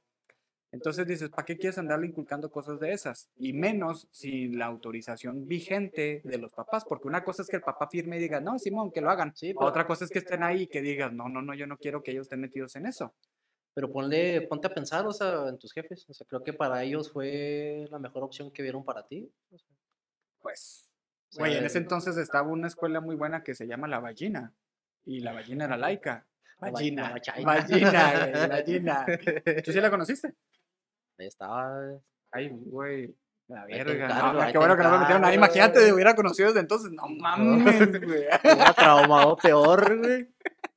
[0.72, 3.28] Entonces dices, ¿para qué quieres andarle inculcando cosas de esas?
[3.38, 7.64] Y menos sin la autorización vigente de los papás, porque una cosa es que el
[7.64, 9.36] papá firme y diga, no, Simón, que lo hagan.
[9.36, 11.66] Sí, pero, Otra cosa es que estén ahí y que digas, no, no, no, yo
[11.66, 13.16] no quiero que ellos estén metidos en eso.
[13.74, 16.06] pero ponle, ponte a pensar, o sea, en tus jefes.
[16.08, 19.32] O sea, creo que para ellos fue la mejor opción que vieron para ti.
[19.52, 19.68] o sea,
[20.42, 20.90] Pues,
[21.30, 24.00] o sea, güey, en ese entonces estaba una escuela muy buena que se llama La
[24.00, 24.54] Ballina.
[25.06, 26.28] Y la ballina era laica.
[26.60, 27.16] La ba- Ballina.
[27.44, 29.06] Ballina, güey, ballina.
[29.64, 30.36] ¿Tú sí la conociste?
[31.20, 31.76] Ahí estaba.
[31.76, 32.00] güey.
[32.32, 33.16] Ay, güey.
[33.48, 34.42] La te verga.
[34.42, 35.36] ahí qué te bueno que no me metieron ahí.
[35.36, 35.92] Imagínate, güey.
[35.92, 36.92] hubiera conocido desde entonces.
[36.92, 38.24] No mames, güey.
[38.44, 40.28] Era traumado peor, güey.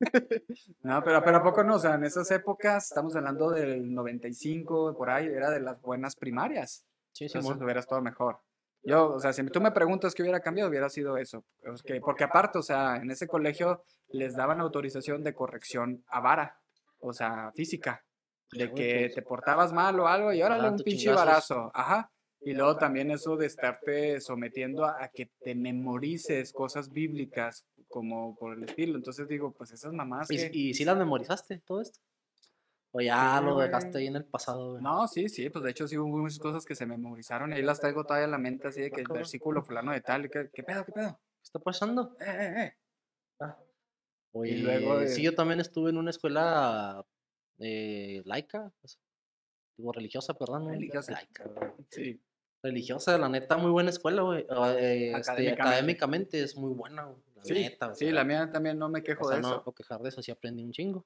[0.83, 1.77] No, pero, pero ¿a poco no?
[1.77, 6.17] O sea, en esas épocas, estamos hablando del 95, por ahí, era de las buenas
[6.17, 6.85] primarias.
[7.13, 7.63] Sí, Entonces Simón.
[7.63, 8.41] hubiera estado mejor.
[8.83, 11.45] Yo, o sea, si tú me preguntas qué hubiera cambiado, hubiera sido eso.
[11.73, 16.19] Es que- porque aparte, o sea, en ese colegio les daban autorización de corrección a
[16.21, 16.59] vara,
[16.99, 18.05] o sea, física,
[18.53, 21.71] de que te portabas mal o algo y órale un pinche barazo.
[21.75, 22.11] Ajá.
[22.45, 28.35] Y luego también eso de estarte sometiendo a, a que te memorices cosas bíblicas como
[28.37, 28.97] por el estilo.
[28.97, 30.51] Entonces digo, pues esas mamás ¿Y, que...
[30.53, 32.01] y si las memorizaste todo esto?
[32.91, 34.83] O ya Sí, lo dejaste ahí en el pasado, güey.
[34.83, 37.55] No, sí, sí, pues de hecho sí hubo muchas cosas que se me memorizaron y
[37.55, 40.29] ahí las traigo todavía en la mente así de que el versículo fulano de tal,
[40.29, 41.21] ¿qué, qué pedo, qué pedo?
[41.37, 42.17] ¿Qué está pasando?
[42.21, 42.77] Eh, eh, eh.
[43.41, 43.57] Ah.
[44.33, 47.03] Oye, luego de- sí, yo también estuve en una escuela
[47.63, 49.01] eh, laica, sea,
[49.77, 50.69] digo religiosa, perdón.
[50.69, 51.13] Religiosa.
[51.13, 51.45] Laica.
[51.91, 52.21] Sí,
[52.65, 54.47] Religiosa, la neta, muy buena escuela, güey.
[54.79, 56.41] eh, este, Académicamente.
[56.43, 57.95] es muy buena, güey, la sí, neta.
[57.95, 59.65] sí, la mía también no me quejo o sea, de no eso.
[59.65, 61.05] puedo quejar de eso, sí aprendí un chingo.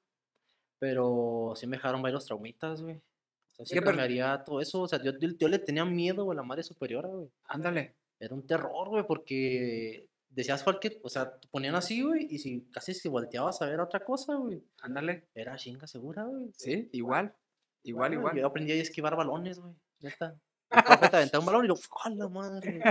[0.79, 2.95] Pero sí me dejaron varios traumitas, güey.
[2.97, 4.81] O sea, sí ¿Qué per- cambiaría todo eso.
[4.83, 7.29] O sea, yo, yo- yo le tenía miedo güey, a la madre superiora, güey.
[7.45, 7.95] Ándale.
[8.19, 12.61] Era un terror, güey, porque decías cualquier, o sea, te ponían así, güey, y si
[12.71, 15.27] casi si volteabas a ver otra cosa, güey, Ándale.
[15.33, 16.51] era chinga segura, güey.
[16.55, 17.33] Sí, igual.
[17.83, 18.37] Igual, igual.
[18.37, 20.39] Yo aprendí a esquivar balones, güey, neta.
[20.69, 22.81] El profe te aventaba un balón y yo, ¡a la madre!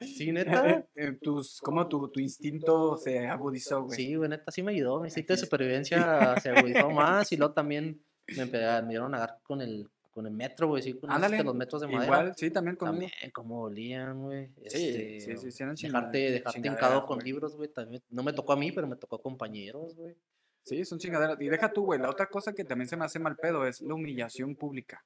[0.00, 0.86] Sí, neta.
[0.94, 3.96] Eh, Tus, como tu, tu instinto se agudizó, güey.
[3.96, 5.00] Sí, güey, neta, sí me ayudó.
[5.00, 8.04] Mi instinto de supervivencia se agudizó más y luego también
[8.36, 11.42] me, me dieron a dar con el, con el metro, güey, sí, con Ándale.
[11.42, 12.04] los metros de madera.
[12.04, 13.10] Igual, sí, también conmigo.
[13.10, 14.46] También, como olían, güey.
[14.68, 18.02] Sí, este, sí, sí, sí, eran Dejarte, dejarte hincado con libros, güey, también.
[18.08, 20.16] No me tocó a mí, pero me tocó a compañeros, güey.
[20.62, 21.38] Sí, son chingaderas.
[21.40, 22.00] Y deja tú, güey.
[22.00, 25.04] La otra cosa que también se me hace mal pedo es la humillación pública.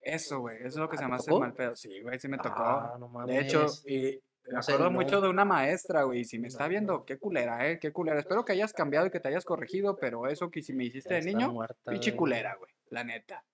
[0.00, 0.56] Eso, güey.
[0.58, 1.76] Eso es lo que Ah, se ¿te me hace mal pedo.
[1.76, 2.62] Sí, güey, sí me tocó.
[2.62, 5.20] Ah, no De hecho, y me No sé, acuerdo mucho no.
[5.22, 6.24] de una maestra, güey.
[6.24, 8.18] Si me está viendo, qué culera, eh, qué culera.
[8.20, 11.14] Espero que hayas cambiado y que te hayas corregido, pero eso que si me hiciste
[11.14, 11.54] Ya de niño,
[11.86, 13.44] pinche culera, güey, la neta.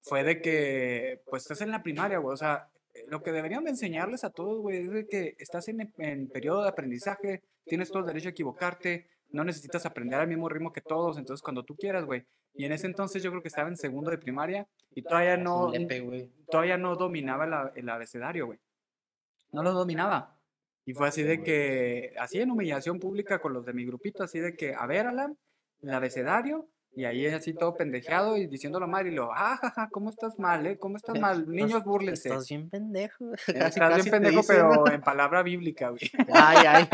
[0.00, 2.34] Fue de que, pues estás en la primaria, güey.
[2.34, 5.68] O sea, eh, lo que deberían de enseñarles a todos, güey, es de que estás
[5.68, 10.28] en, en periodo de aprendizaje, tienes todo el derecho a equivocarte, no necesitas aprender al
[10.28, 12.24] mismo ritmo que todos, entonces cuando tú quieras, güey.
[12.54, 15.44] Y en ese entonces yo creo que estaba en segundo de primaria y todavía un
[15.44, 18.58] no, lepe, todavía no dominaba el abecedario, güey.
[19.52, 20.38] No lo dominaba.
[20.84, 24.40] Y fue así de que, así en humillación pública con los de mi grupito, así
[24.40, 25.36] de que, a ver, Alan,
[25.82, 26.66] el abecedario,
[26.98, 30.66] y ahí así todo pendejeado y diciéndolo mal, y lo, ah, jaja, ¿cómo estás mal,
[30.66, 30.78] eh?
[30.78, 31.46] ¿Cómo estás mal?
[31.48, 32.28] Niños, Estás- búrlense.
[32.28, 33.24] Estás bien pendejo.
[33.48, 36.00] Eh, Casi, Estás casi bien pendejo, pero en palabra bíblica, güey.
[36.32, 36.88] Ay, ay.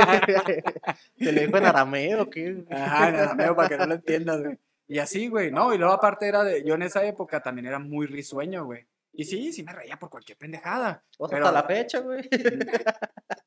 [1.17, 2.65] ¿Te lo dijo en arameo qué?
[2.71, 4.59] Ajá, en arameo, para que no lo entiendas, güey.
[4.87, 7.79] Y así, güey, no, y luego aparte era de, yo en esa época también era
[7.79, 8.87] muy risueño, güey.
[9.17, 11.05] Y sí, sí me reía por cualquier pendejada.
[11.19, 12.29] O sea, Pero- hasta la fecha, güey.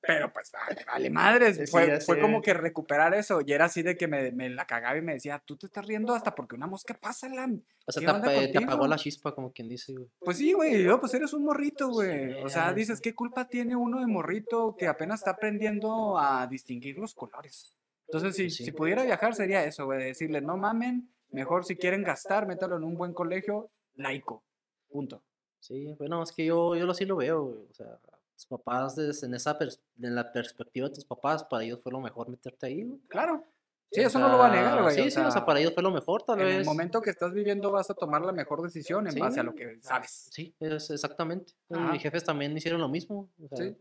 [0.02, 1.58] Pero pues, vale, vale madres.
[1.68, 3.42] Sí, Fue, como que recuperar eso.
[3.46, 5.86] Y era así de que me, me la cagaba y me decía, tú te estás
[5.86, 7.50] riendo hasta porque una mosca pasa, la...
[7.86, 10.10] O sea, ¿Qué te, apagó la chispa, como quien dice, güey.
[10.20, 12.34] Pues sí, güey, yo, pues eres un morrito, güey.
[12.34, 16.48] Sí, O sea, dices, ¿qué culpa tiene uno de morrito que apenas está aprendiendo a
[16.48, 17.78] distinguir los colores?
[18.08, 18.50] Entonces, Sí.
[18.50, 22.84] si pudiera viajar sería eso, güey, decirle, no mamen, mejor si quieren gastar, métalo en
[22.86, 24.44] un buen colegio laico.
[24.90, 25.24] Punto.
[25.68, 27.58] Sí, bueno, es que yo, yo lo sí lo veo, güey.
[27.70, 28.00] O sea,
[28.34, 29.58] tus papás, en esa
[30.02, 33.00] en la perspectiva de tus papás, para ellos fue lo mejor meterte ahí, güey.
[33.10, 33.44] Claro.
[33.92, 34.96] Sí, eso no lo va a negar, güey.
[34.96, 36.58] Sí, o sí, o sea, para ellos fue lo mejor, tal En vez.
[36.60, 39.20] el momento que estás viviendo vas a tomar la mejor decisión en Sí.
[39.20, 40.30] base a lo que sabes.
[40.32, 41.54] Sí, es exactamente.
[41.70, 41.92] Ajá.
[41.92, 43.30] Mis jefes también hicieron lo mismo.
[43.44, 43.78] o sea, Sí.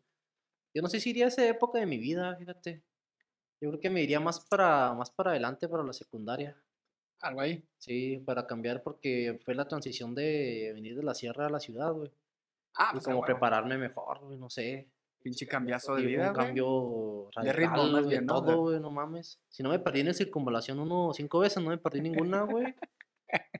[0.75, 2.83] Yo no sé si iría a esa época de mi vida, fíjate.
[3.61, 6.57] Yo creo que me iría más para, más para adelante, para la secundaria.
[7.20, 7.64] Algo ahí.
[7.79, 11.92] Sí, para cambiar, porque fue la transición de venir de la sierra a la ciudad,
[11.92, 12.11] güey.
[12.74, 14.88] Ah, Y pues como como prepararme mejor, güey, no sé.
[15.22, 16.46] pinche cambiazo de Y vida, un güey.
[16.46, 19.40] cambio De ritmo, radical, más güey, bien, todo, güey, no mames.
[19.48, 22.74] Si no me perdí en circunvalación uno cinco veces, no me perdí ninguna, güey.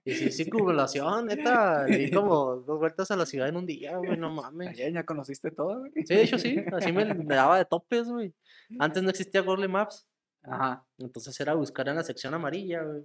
[0.05, 4.17] Y si circunvalación, neta, di como dos vueltas a la ciudad en un día, güey,
[4.17, 4.69] no mames.
[4.69, 5.93] Ayer ya conociste todo, güey.
[6.05, 8.33] Sí, de hecho sí, así me, me daba de topes, güey.
[8.79, 10.07] Antes no existía Google Maps,
[10.43, 10.87] Ajá.
[10.99, 13.05] entonces era buscar en la sección amarilla, güey.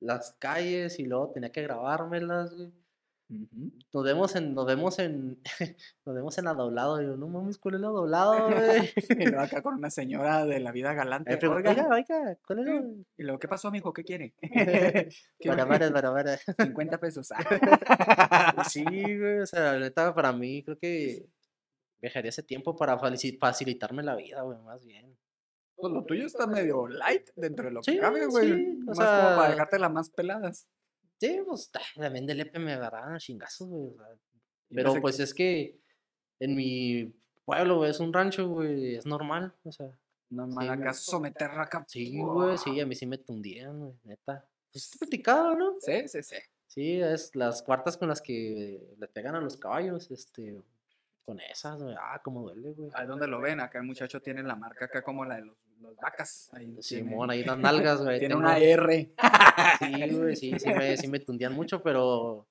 [0.00, 2.70] Las calles y luego tenía que grabármelas, güey.
[3.94, 5.40] Nos vemos en, nos vemos en,
[6.04, 7.00] nos vemos en la doblado.
[7.00, 8.90] Y yo, no mames, ¿cuál es la doblado, güey?
[9.18, 11.30] Y luego acá con una señora de la vida galante.
[11.30, 12.82] Me pregunto, "Oiga", oiga, oiga, ¿cuál es la...?
[13.16, 13.90] Y luego, ¿qué pasó, mijo?
[13.94, 14.34] ¿Qué quiere?
[14.40, 16.36] ¿Qué Para, va- para, para, para.
[16.36, 17.32] 50 pesos.
[17.32, 18.64] Ah.
[18.68, 21.24] Sí, güey, o sea, la neta, para mí, creo que
[22.02, 25.16] viajaría ese tiempo para facilitarme la vida, güey, más bien.
[25.82, 28.52] Pues lo tuyo está medio light dentro de lo que Sí, cabe, güey.
[28.52, 30.68] sí, Más como para sea- dejarte las más peladas.
[31.18, 32.76] Sí, pues ta, también del EPE me
[33.14, 33.90] a chingazos, güey.
[33.96, 34.06] sea,
[34.68, 35.76] Pero pues es que
[36.38, 37.12] en mi
[37.44, 39.90] pueblo, güey, es un rancho, güey, es normal, o sea.
[40.30, 41.84] No, sí, acá someterla acá.
[41.88, 44.46] Sí, güey, sí, a mí sí me tundían, güey, neta.
[44.70, 45.74] Pues está platicado, ¿no?
[45.80, 46.36] Sí, sí, sí.
[46.68, 50.62] Sí, es las cuartas con las que le pegan a los caballos, este,
[51.24, 52.90] con esas, güey, ah, cómo duele, güey.
[52.94, 55.56] Ahí donde lo ven, acá el muchacho tiene la marca acá como la de los,
[55.82, 56.48] los vacas.
[56.52, 57.58] Ahí tiene- Simón, ahí las
[57.98, 58.18] nalgas, güey.
[58.18, 59.14] Tiene tengo- una R.
[59.78, 62.46] Sí, güey, sí, sí me, sí me tundían mucho, pero,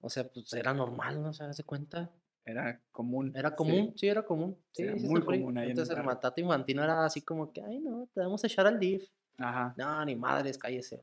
[0.00, 1.30] o sea, pues era normal, ¿no?
[1.30, 2.10] O sea, se cuenta.
[2.44, 3.32] Era común.
[3.36, 4.58] Era común, sí, era común.
[4.72, 6.06] Sí, Era sí muy común ahí en el Entonces el barrio.
[6.10, 9.08] maltrato infantil no era así como que, ay, no, te vamos a echar al DIF.
[9.38, 9.74] Ajá.
[9.76, 11.02] No, ni madres, cállese.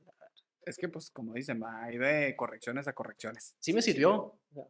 [0.66, 3.56] Es que, pues, como dicen, va, hay de correcciones a correcciones.
[3.60, 4.16] Sí me sirvió.
[4.16, 4.66] o sea,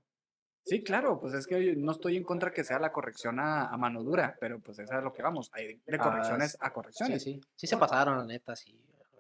[0.64, 3.78] Sí, claro, pues es que no estoy en contra que sea la corrección a, a
[3.78, 6.68] mano dura, pero pues eso es lo que vamos, hay de Ah, correcciones sí, a
[6.68, 7.24] Sí, correcciones.
[7.24, 7.42] sí.
[7.56, 8.78] Sí se pasaron, la neta, sí.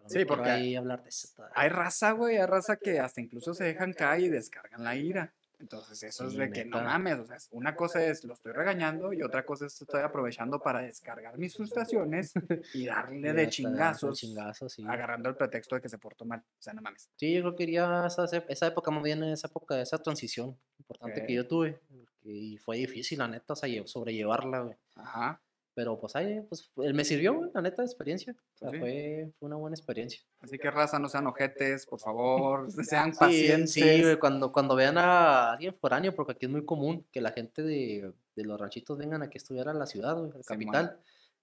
[0.08, 1.28] Sí, porque ahí hablar de eso.
[1.54, 5.34] Hay raza, güey, hay raza que hasta incluso se dejan caer y descargan la ira.
[5.60, 9.12] Entonces, eso es de que no mames, o sea, una cosa es lo estoy regañando
[9.12, 12.32] y otra cosa es estoy aprovechando para descargar mis frustraciones
[12.74, 14.84] y darle de chingazos, chingazos, sí.
[14.88, 16.40] agarrando el pretexto de que se portó mal.
[16.40, 17.10] O sea, no mames.
[17.18, 20.58] Sí, yo creo que iría a esa, esa época, más bien esa época, esa transición
[20.78, 21.80] importante que yo tuve.
[22.24, 24.76] Y fue difícil, la neta, o sea, lle- sobrellevarla, güey.
[24.96, 25.42] Ajá.
[25.74, 28.36] Pero pues ahí, pues eh, me sirvió, la neta, de experiencia.
[28.56, 28.80] O sea, sí.
[28.80, 30.22] fue, fue una buena experiencia.
[30.42, 33.72] Así que raza, no sean ojetes, por favor, sean Sí, pacientes.
[33.72, 37.62] Sí, cuando, cuando vean a alguien foráneo, porque aquí es muy común que la gente
[37.62, 41.00] de, de los ranchitos vengan aquí a estudiar a la ciudad, a la capital.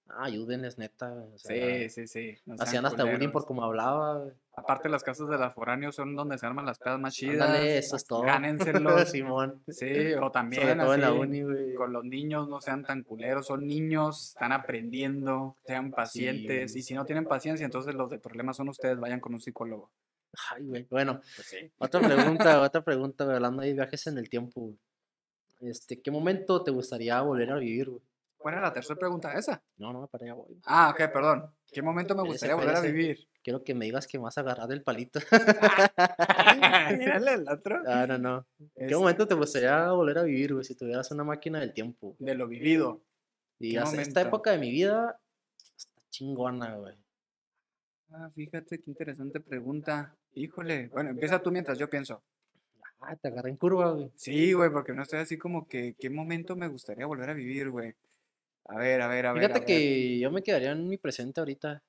[0.09, 1.09] Ah, ayúdenles, neta.
[1.09, 2.35] güey, o sea, Sí, sí, sí.
[2.45, 3.45] no Hacían hasta bullying por culeros.
[3.45, 4.25] cómo hablaba.
[4.55, 7.47] Aparte, las casas de la foráneos son donde se arman las pedas más chidas.
[7.47, 8.21] Ándale, eso es todo.
[9.01, 9.09] Gánenselos.
[9.09, 9.61] Simón.
[9.67, 11.73] Sí, o también Sobre todo en la así, uni, güey.
[11.75, 16.79] con los niños no sean tan culeros, son niños, están aprendiendo, sean pacientes, Sí.
[16.79, 19.91] y si no tienen paciencia, entonces los de problemas son ustedes, vayan con un psicólogo.
[20.51, 20.87] Ay, güey.
[20.89, 21.71] Bueno, Pues sí.
[21.77, 24.77] otra pregunta, otra pregunta, güey, hablando de viajes en el tiempo, güey.
[25.59, 28.01] Este, ¿qué momento te gustaría volver a vivir, güey?
[28.37, 29.61] ¿Cuál era la tercera pregunta esa?
[29.77, 30.59] No, no, para allá voy.
[30.65, 31.51] Ah, ok, perdón.
[31.71, 33.27] ¿Qué momento me gustaría volver a vivir?
[33.43, 35.19] Quiero que me digas que me vas a agarrar del palito.
[36.97, 37.81] Mírale el otro.
[37.87, 38.45] Ah, no, no.
[38.75, 42.15] ¿Qué momento te gustaría volver a vivir, güey, si tuvieras una máquina del tiempo?
[42.19, 43.01] De lo vivido.
[43.59, 45.19] Y ¿qué esta época de mi vida
[45.75, 46.95] está chingona, güey.
[48.11, 50.15] Ah, fíjate qué interesante pregunta.
[50.33, 50.89] Híjole.
[50.89, 52.21] Bueno, empieza tú mientras yo pienso.
[52.99, 54.11] Ah, te agarré en curva, güey.
[54.15, 57.69] Sí, güey, porque no estoy así como que, ¿qué momento me gustaría volver a vivir,
[57.69, 57.95] güey?
[58.67, 59.43] A ver, a ver, a ver.
[59.45, 59.65] a Fíjate ver.
[59.67, 61.81] que yo me quedaría en mi presente ahorita.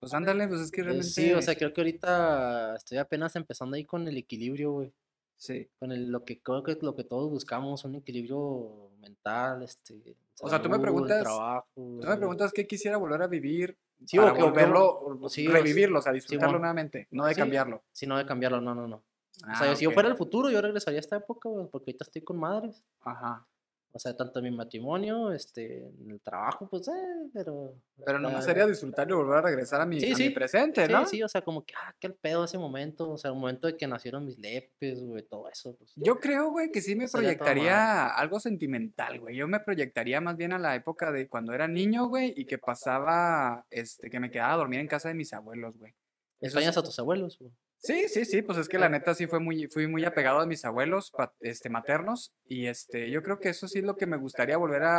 [0.00, 1.08] Pues ándale, pues es que Eh, realmente.
[1.10, 4.92] Sí, o sea, creo que ahorita estoy apenas empezando ahí con el equilibrio, güey.
[5.36, 5.68] Sí.
[5.78, 10.16] Con el, lo que creo que es lo que todos buscamos, un equilibrio mental, este.
[10.40, 11.66] O sea, tú me preguntas- trabajo.
[11.74, 15.46] Tú me preguntas qué quisiera volver a vivir Sí, para o que- volverlo, o- sí,
[15.46, 17.40] revivirlo, o sea, disfrutarlo nuevamente, no de Sí.
[17.40, 17.82] cambiarlo.
[17.92, 18.96] Si no de cambiarlo, no, no, no.
[18.96, 19.02] o
[19.44, 22.04] Ah, sea, si yo fuera el futuro, yo regresaría a esta época, güey, porque ahorita
[22.04, 22.82] estoy con madres.
[23.00, 23.46] Ajá.
[23.94, 26.92] O sea, tanto en mi matrimonio, este, en el trabajo, pues, eh,
[27.34, 27.74] pero...
[28.04, 30.30] Pero nomás sería disfrutar y volver a regresar a mi, Sí, a mi sí.
[30.30, 31.04] presente, Sí, ¿no?
[31.06, 33.66] sí, o sea, como que, ah, qué el pedo ese momento, o sea, el momento
[33.66, 35.92] de que nacieron mis lepes, güey, todo eso, pues.
[35.96, 39.36] Yo creo, güey, que sí me proyectaría algo sentimental, güey.
[39.36, 42.56] Yo me proyectaría más bien a la época de cuando era niño, güey, y que
[42.58, 45.92] pasaba, este, que me quedaba a dormir en casa de mis abuelos, güey.
[46.40, 47.52] ¿Extrañas sí- a tus abuelos, güey?
[47.82, 50.46] Sí, sí, sí, pues es que la neta sí fue muy, fui muy apegado a
[50.46, 54.16] mis abuelos este, maternos y este, yo creo que eso sí es lo que me
[54.16, 54.98] gustaría volver a,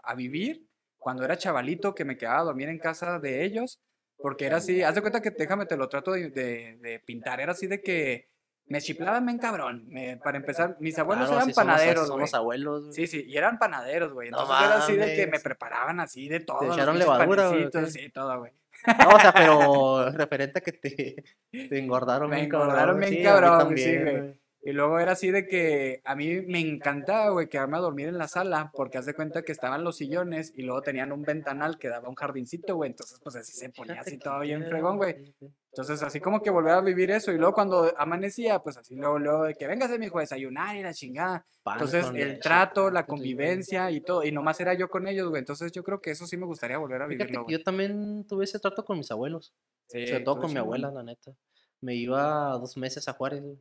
[0.00, 0.66] a- vivir
[0.98, 3.80] cuando era chavalito, que me quedaba a dormir en casa de ellos,
[4.18, 7.40] porque era así, haz de cuenta que déjame te lo trato de, de- de pintar,
[7.40, 8.28] era así de que
[8.66, 12.26] me chiflaban bien cabrón, me- para empezar, mis abuelos Claro, eran somos- panaderos, güey.
[12.32, 12.94] abuelos.
[12.94, 14.30] Sí, sí, y eran panaderos, güey.
[14.30, 16.62] No Entonces era así de que me preparaban así de todo.
[16.62, 17.86] los echaron levadura, qué?
[17.86, 18.52] Sí, todo, güey.
[18.86, 21.24] No, o sea, pero referente a que te,
[21.68, 23.00] te engordaron Me bien engordaron cabrón.
[23.00, 24.41] bien sí, cabrón, sí, güey.
[24.64, 28.16] Y luego era así de que a mí me encantaba, güey, quedarme a dormir en
[28.16, 31.78] la sala, porque haz de cuenta que estaban los sillones y luego tenían un ventanal
[31.78, 32.90] que daba un jardincito, güey.
[32.90, 35.34] Entonces, pues así se ponía así todo bien fregón, güey.
[35.72, 37.32] Entonces, así como que volver a vivir eso.
[37.32, 40.76] Y luego cuando amanecía, pues así luego, luego de que véngase, mi hijo, a desayunar
[40.76, 41.44] y la chingada.
[41.66, 44.22] Entonces, el trato, la convivencia y todo.
[44.22, 45.40] Y nomás era yo con ellos, güey.
[45.40, 47.58] Entonces, yo creo que eso sí me gustaría volver a vivirlo, güey.
[47.58, 49.52] yo también tuve ese trato con mis abuelos.
[49.88, 51.32] Sí, sobre todo con mi abuela, la neta.
[51.80, 53.58] Me iba dos meses a Juárez, güey.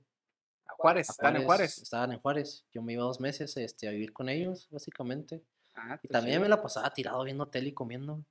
[0.82, 1.78] Juárez, están en Juárez.
[1.78, 2.66] Estaban en Juárez.
[2.72, 5.42] Yo me iba dos meses este, a vivir con ellos, básicamente.
[5.76, 6.44] Ah, Y también chido.
[6.44, 8.24] me la pasaba tirado viendo tele y comiendo.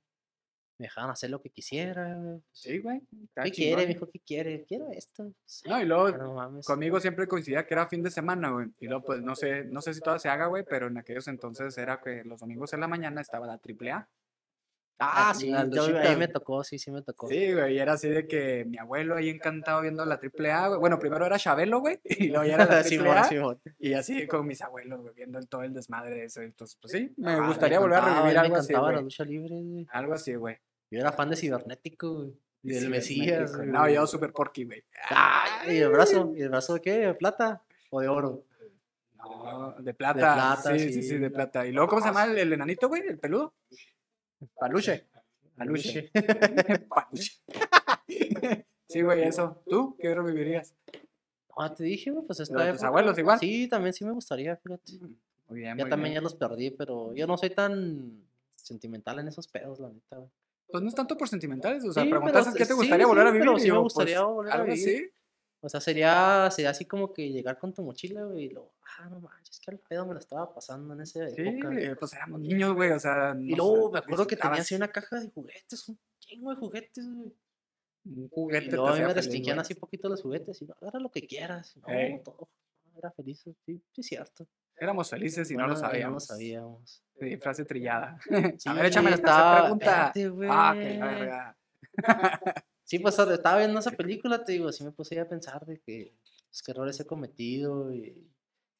[0.77, 2.15] Me dejaban hacer lo que quisiera.
[2.15, 2.41] güey.
[2.51, 3.01] Sí, güey.
[3.43, 3.87] ¿Qué quiere, chingón.
[3.87, 4.09] mijo?
[4.09, 4.63] ¿Qué quiere?
[4.67, 5.31] Quiero esto.
[5.45, 6.65] Sí, No, y luego no mames.
[6.65, 8.67] conmigo siempre coincidía que era fin de semana, güey.
[8.79, 11.27] Y luego, pues, no sé, no sé si todavía se haga, güey, pero en aquellos
[11.27, 14.09] entonces era que los domingos en la mañana estaba la triple A.
[14.99, 17.27] Ah, Las sí, yo, ahí me tocó, sí, sí me tocó.
[17.27, 20.67] Sí, güey, y era así de que mi abuelo ahí encantado viendo la triple A,
[20.67, 20.79] güey.
[20.79, 23.27] Bueno, primero era Chabelo, güey, y luego ya era la triple A.
[23.79, 26.41] Y así con mis abuelos, güey, viendo el- todo el desmadre de eso.
[26.41, 29.03] Entonces, pues sí, me Ah, gustaría volver a revivir algo así, encantaba la güey.
[29.05, 29.87] lucha libre, güey.
[29.91, 30.57] Algo así, güey.
[30.91, 32.33] Yo era fan de Cibernético, güey.
[32.63, 33.55] Y del Mesías.
[33.55, 33.69] Güey.
[33.69, 34.83] No, yo super porky, güey.
[35.09, 36.31] Ay, ¿y el brazo?
[36.35, 36.91] ¿Y el brazo de qué?
[37.07, 37.63] ¿De plata?
[37.89, 38.43] ¿O de oro?
[39.15, 40.19] No, de plata.
[40.19, 41.17] plata, sí, sí, sí, sí.
[41.17, 41.65] de plata.
[41.65, 43.01] ¿Y luego cómo se llama el, el enanito, güey?
[43.07, 43.53] ¿El peludo?
[44.59, 45.07] Paluche.
[45.55, 46.11] Paluche.
[46.89, 47.39] Paluche.
[48.87, 49.61] sí, güey, eso.
[49.69, 50.73] ¿Tú qué revivirías?
[51.57, 53.39] Ah, te dije, güey, pues esta ¿Lo de tus época- abuelos igual?
[53.39, 54.93] Sí, también sí me gustaría, fíjate.
[55.49, 56.15] Muy bien, Ya muy también bien.
[56.15, 58.23] ya los perdí, pero yo no soy tan
[58.55, 60.29] sentimental en esos pedos, la neta, güey.
[60.71, 63.09] Pues no es tanto por sentimentales, o sea, Sí, pero preguntaste qué te gustaría sí,
[63.09, 63.57] volver a pero vivir.
[63.57, 64.87] y sí me yo, gustaría pues, volver a algo vivir.
[64.87, 65.09] así.
[65.63, 69.07] O sea, sería, sería así como que llegar con tu mochila, güey, y luego, ah,
[69.09, 71.79] no manches, que al pedo me lo estaba pasando en esa Sí, época.
[71.79, 73.35] eh, pues éramos niños, güey, o sea.
[73.39, 76.49] Y no luego sé, me acuerdo que tenía así una caja de juguetes, un chingo
[76.49, 77.31] de juguetes, güey.
[78.05, 78.69] Un Y juguete.
[78.69, 81.27] te luego a mí me restringían así poquito los juguetes y no, agarra lo que
[81.27, 81.77] quieras.
[81.77, 81.85] No,
[82.23, 82.49] todo.
[82.97, 84.47] Era feliz, sí, sí, es cierto.
[84.75, 86.27] Éramos felices y no lo sabíamos.
[86.27, 87.03] No lo sabíamos.
[87.19, 88.17] Sí, frase trillada.
[88.57, 90.11] Sí, a ver, échame estaba- pregunta.
[90.15, 91.57] espérate, Ah, la verga.
[92.91, 96.13] Sí, pues estaba viendo esa película, te digo, sí me puse a pensar de que,
[96.49, 98.29] pues, qué errores he cometido y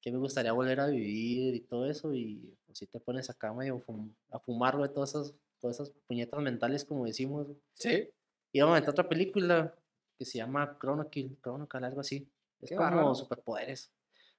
[0.01, 2.13] que me gustaría volver a vivir y todo eso.
[2.13, 5.91] Y pues si te pones acá medio fum- a fumar, güey, todas esas, todas esas
[6.07, 7.45] puñetas mentales, como decimos.
[7.47, 7.57] güey.
[7.75, 8.09] Sí.
[8.51, 9.73] Y vamos a meter otra película
[10.19, 12.29] que se llama Chrono Kill, Chrono Kill, algo así.
[12.59, 13.93] Es Qué como superpoderes.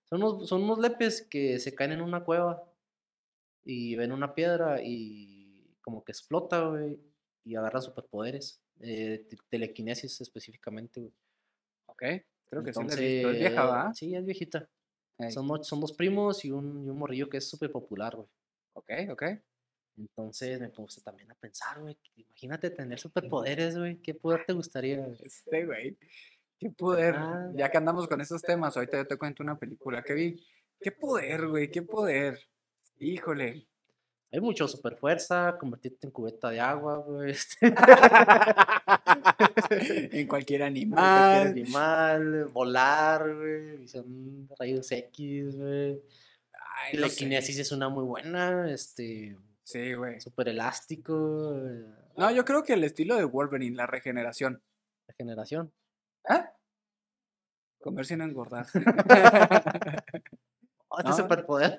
[0.04, 2.62] Son unos, son unos lepes que se caen en una cueva
[3.64, 7.00] y ven una piedra y como que explota, güey,
[7.42, 8.62] y agarran superpoderes.
[8.83, 11.12] Eh, te- telequinesis específicamente, güey.
[11.87, 12.03] Ok.
[12.51, 12.95] Creo que sí la.
[12.95, 13.95] Es vieja, ¿va?
[13.95, 14.68] Sí, es viejita.
[15.18, 18.16] Ey, Son, dos- son dos primos y un, y un morrillo que es súper popular,
[18.16, 18.29] güey.
[18.75, 19.23] Ok, ok.
[19.97, 23.99] Entonces me puse también a pensar, güey, imagínate tener superpoderes, güey.
[24.01, 25.07] ¿Qué poder te gustaría?
[25.23, 25.97] Este, güey.
[26.59, 27.14] Qué poder.
[27.16, 27.51] Ah.
[27.55, 30.42] Ya que andamos con esos temas, ahorita yo te cuento una película que vi.
[30.81, 31.71] Qué poder, güey.
[31.71, 32.38] Qué poder.
[32.99, 33.66] Híjole.
[34.35, 37.33] Hay mucho super fuerza, convertirte en cubeta de agua, güey.
[37.33, 37.66] este,
[39.71, 41.47] en cualquier cualquier animal.
[41.49, 43.77] animal, volar, güey.
[43.77, 46.01] visión de rayos X, güey.
[46.53, 47.16] Ay, no sé.
[47.16, 50.18] Telequinesis es una muy buena, este, Sí, güey.
[50.21, 51.85] súper elástico, eh,
[52.16, 54.62] No, yo creo que el estilo de Wolverine, la regeneración.
[55.09, 55.73] regeneración.
[56.27, 56.53] ¿Ah?
[57.83, 58.66] Comer sin engordar.
[60.94, 61.16] Oh, este No.
[61.16, 61.78] superpoder.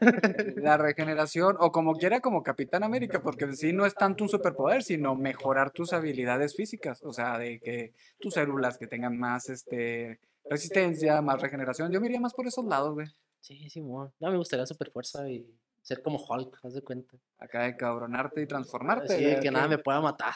[0.56, 4.30] la regeneración, o como quiera, como Capitán América, porque en sí no es tanto un
[4.30, 7.04] superpoder, sino mejorar tus habilidades físicas.
[7.04, 11.92] O sea, de que tus células que tengan más este resistencia, más regeneración.
[11.92, 13.08] Yo me iría más por esos lados, güey.
[13.40, 14.12] Sí, sí, mo.
[14.20, 15.46] No, me gustaría super fuerza y
[15.82, 17.16] ser como Hulk, haz de cuenta.
[17.38, 19.14] Acá de cabronarte y transformarte.
[19.16, 20.34] De que nada me pueda matar.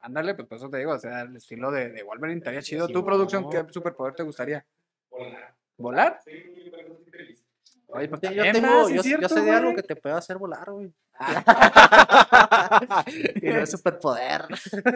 [0.00, 2.86] Ándale, pues por eso te digo, o sea, el estilo de, de Wolverine estaría chido.
[2.86, 4.66] Sí, ¿Tu producción qué superpoder te gustaría?
[5.08, 5.54] Volar.
[5.78, 6.18] ¿Volar?
[6.24, 6.32] Sí,
[7.96, 10.92] Oye, pues Yo, tengo, yo, sé de algo que te puede hacer volar, güey.
[13.42, 14.42] Y no es superpoder.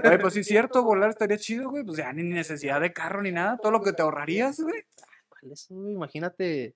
[0.04, 1.84] Oye, pues sí es cierto, volar estaría chido, güey.
[1.84, 3.56] Pues ya ni necesidad de carro ni nada.
[3.58, 4.84] Todo lo que te ahorrarías, güey.
[5.28, 5.92] ¿Cuál es, güey?
[5.94, 6.74] Imagínate,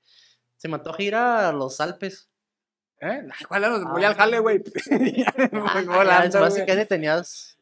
[0.56, 2.28] se me antoja ir a los Alpes.
[3.00, 3.26] ¿Eh?
[3.48, 3.78] ¿Cuál era?
[3.78, 4.08] Voy Ah.
[4.08, 4.62] al jale, güey.
[4.90, 6.66] Me Ah, voy ya, volando, después, güey.
[6.66, 7.58] ¿qué año tenías?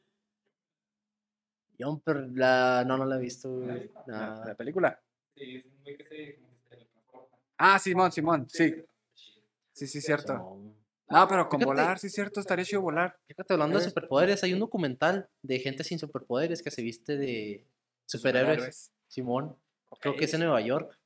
[1.78, 2.84] Jumper, la...
[2.86, 3.90] no, no la he visto, güey.
[4.06, 4.44] La, No.
[4.44, 5.00] la película.
[5.34, 7.36] Sí, es un güey que se como que se teletransporta.
[7.58, 8.74] Ah, Simón, Simón, sí.
[9.72, 10.34] Sí, sí, cierto.
[11.08, 11.28] No.
[11.28, 11.64] Pero con Fíjate.
[11.80, 13.18] volar, sí, cierto, estaría chido volar.
[13.26, 17.66] Fíjate, hablando de superpoderes, hay un documental de gente sin superpoderes que se viste de
[18.06, 18.92] superhéroes.
[19.08, 19.56] Simón,
[20.00, 20.98] creo que es en Nueva York.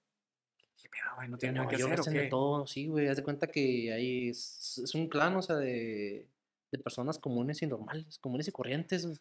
[0.81, 1.29] ¿Qué pedo, güey?
[1.29, 2.29] ¿No En tiene nada Nueva que York hacer o hacen de qué?
[2.29, 3.09] todo, sí, güey.
[3.09, 4.29] Haz de cuenta que hay.
[4.29, 6.29] Es, es un clan, o sea, de,
[6.71, 9.07] de personas comunes y normales, comunes y corrientes.
[9.07, 9.19] güey,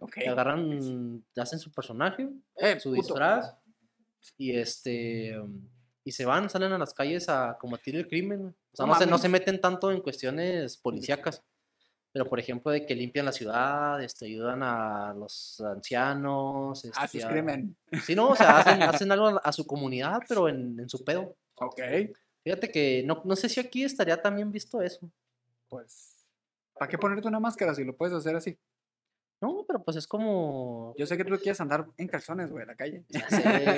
[0.00, 0.12] Ok.
[0.14, 3.02] Que agarran, hacen su personaje, Eh, su puto.
[3.02, 3.54] disfraz,
[4.36, 5.36] y este.
[5.40, 5.66] um,
[6.08, 8.46] Y se van, salen a las calles a combatir el crimen.
[8.72, 11.42] O sea, No no, se, no se meten tanto en cuestiones policíacas.
[12.12, 16.82] Pero, por ejemplo, de que limpian la ciudad, este, ayudan a los ancianos.
[16.82, 17.76] Este, sus a- crimen.
[18.06, 21.04] Sí, no, o sea, hacen, hacen algo a- a su comunidad, pero en, en su
[21.04, 21.36] pedo.
[21.56, 21.78] Ok.
[22.42, 25.10] Fíjate que no, no sé si aquí estaría también visto eso.
[25.68, 26.24] Pues,
[26.72, 28.56] ¿para qué ponerte una máscara si lo puedes hacer así?
[29.40, 30.94] No, pero pues es como.
[30.98, 33.04] Yo sé que tú quieres andar en calzones, güey, en la calle.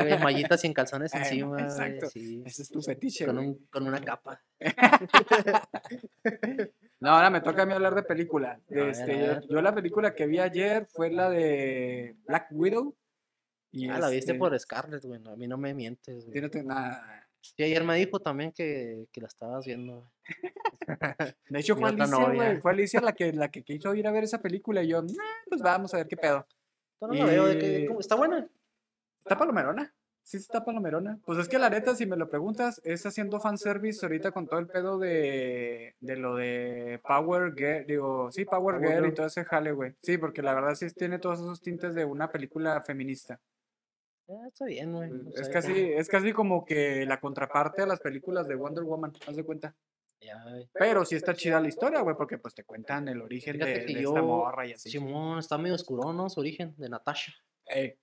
[0.01, 1.49] Güey, mallitas y en calzones encima.
[1.49, 2.09] güey, exacto.
[2.09, 3.49] sí, Ese es tu fetiche, con, güey.
[3.49, 4.43] un- con una capa.
[7.01, 8.61] No, ahora me toca a mí hablar de película.
[8.69, 12.95] Ver, Este, yo, la película que vi ayer fue la de Black Widow.
[13.73, 15.21] Y Ah, la viste este, por Scarlett, güey.
[15.21, 16.27] no, A mí no me mientes.
[16.27, 16.65] güey.
[16.65, 17.29] nada.
[17.43, 20.11] Sí, ayer me dijo también que, que la estabas viendo.
[21.49, 22.61] De hecho, fue Alicia, güey.
[22.61, 24.82] Fue Alicia la que, la que quiso ir a ver esa película.
[24.82, 25.14] Y yo, "Nah,
[25.49, 26.47] pues vamos a ver qué pedo.
[27.01, 28.01] Yo no la veo, de que- Y- ¿cómo?
[28.01, 28.47] ¿Está buena?
[29.20, 29.95] ¿Está palomerona?
[30.22, 31.18] Sí, está palomerona.
[31.24, 34.61] Pues es que la neta, si me lo preguntas, es haciendo fanservice ahorita con todo
[34.61, 39.14] el pedo de, de lo de Power Girl, digo, sí, Power, Power Girl y Girl.
[39.14, 39.95] todo ese jale, güey.
[40.03, 43.41] Sí, porque la verdad sí tiene todos esos tintes de una película feminista.
[44.31, 45.11] Ah, está bien, güey.
[45.11, 49.12] o Es casi, es casi como que la contraparte a las películas de Wonder Woman,
[49.26, 49.74] haz de cuenta.
[50.20, 50.68] ya, güey.
[50.72, 53.87] Pero sí está chida la historia, güey, porque pues te cuentan el origen de, Fíjate
[53.87, 54.11] que de yo.
[54.11, 54.91] esta morra y así.
[54.91, 56.28] Simón, está medio oscuro, ¿no?
[56.28, 57.33] Su origen, de Natasha.
[57.66, 57.99] Eh,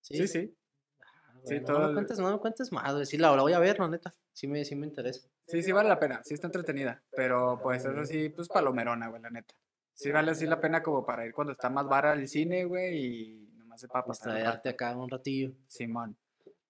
[0.00, 0.54] sí, sí.
[1.00, 1.04] Ah,
[1.44, 3.06] Sí, güey, no, todo me el- cuentes, no me cuentes más, güey.
[3.06, 4.14] Sí, la, la voy a ver, la neta.
[4.32, 5.28] Sí me, sí me interesa.
[5.46, 9.20] Sí, sí vale la pena, sí está entretenida, pero pues es así, pues palomerona, güey,
[9.22, 9.54] la neta.
[9.94, 12.96] Sí vale así la pena como para ir cuando está más vara al cine, güey,
[12.98, 13.47] y
[13.82, 14.10] el rato.
[14.10, 15.52] Distraerte acá un ratillo.
[15.66, 16.16] Simón.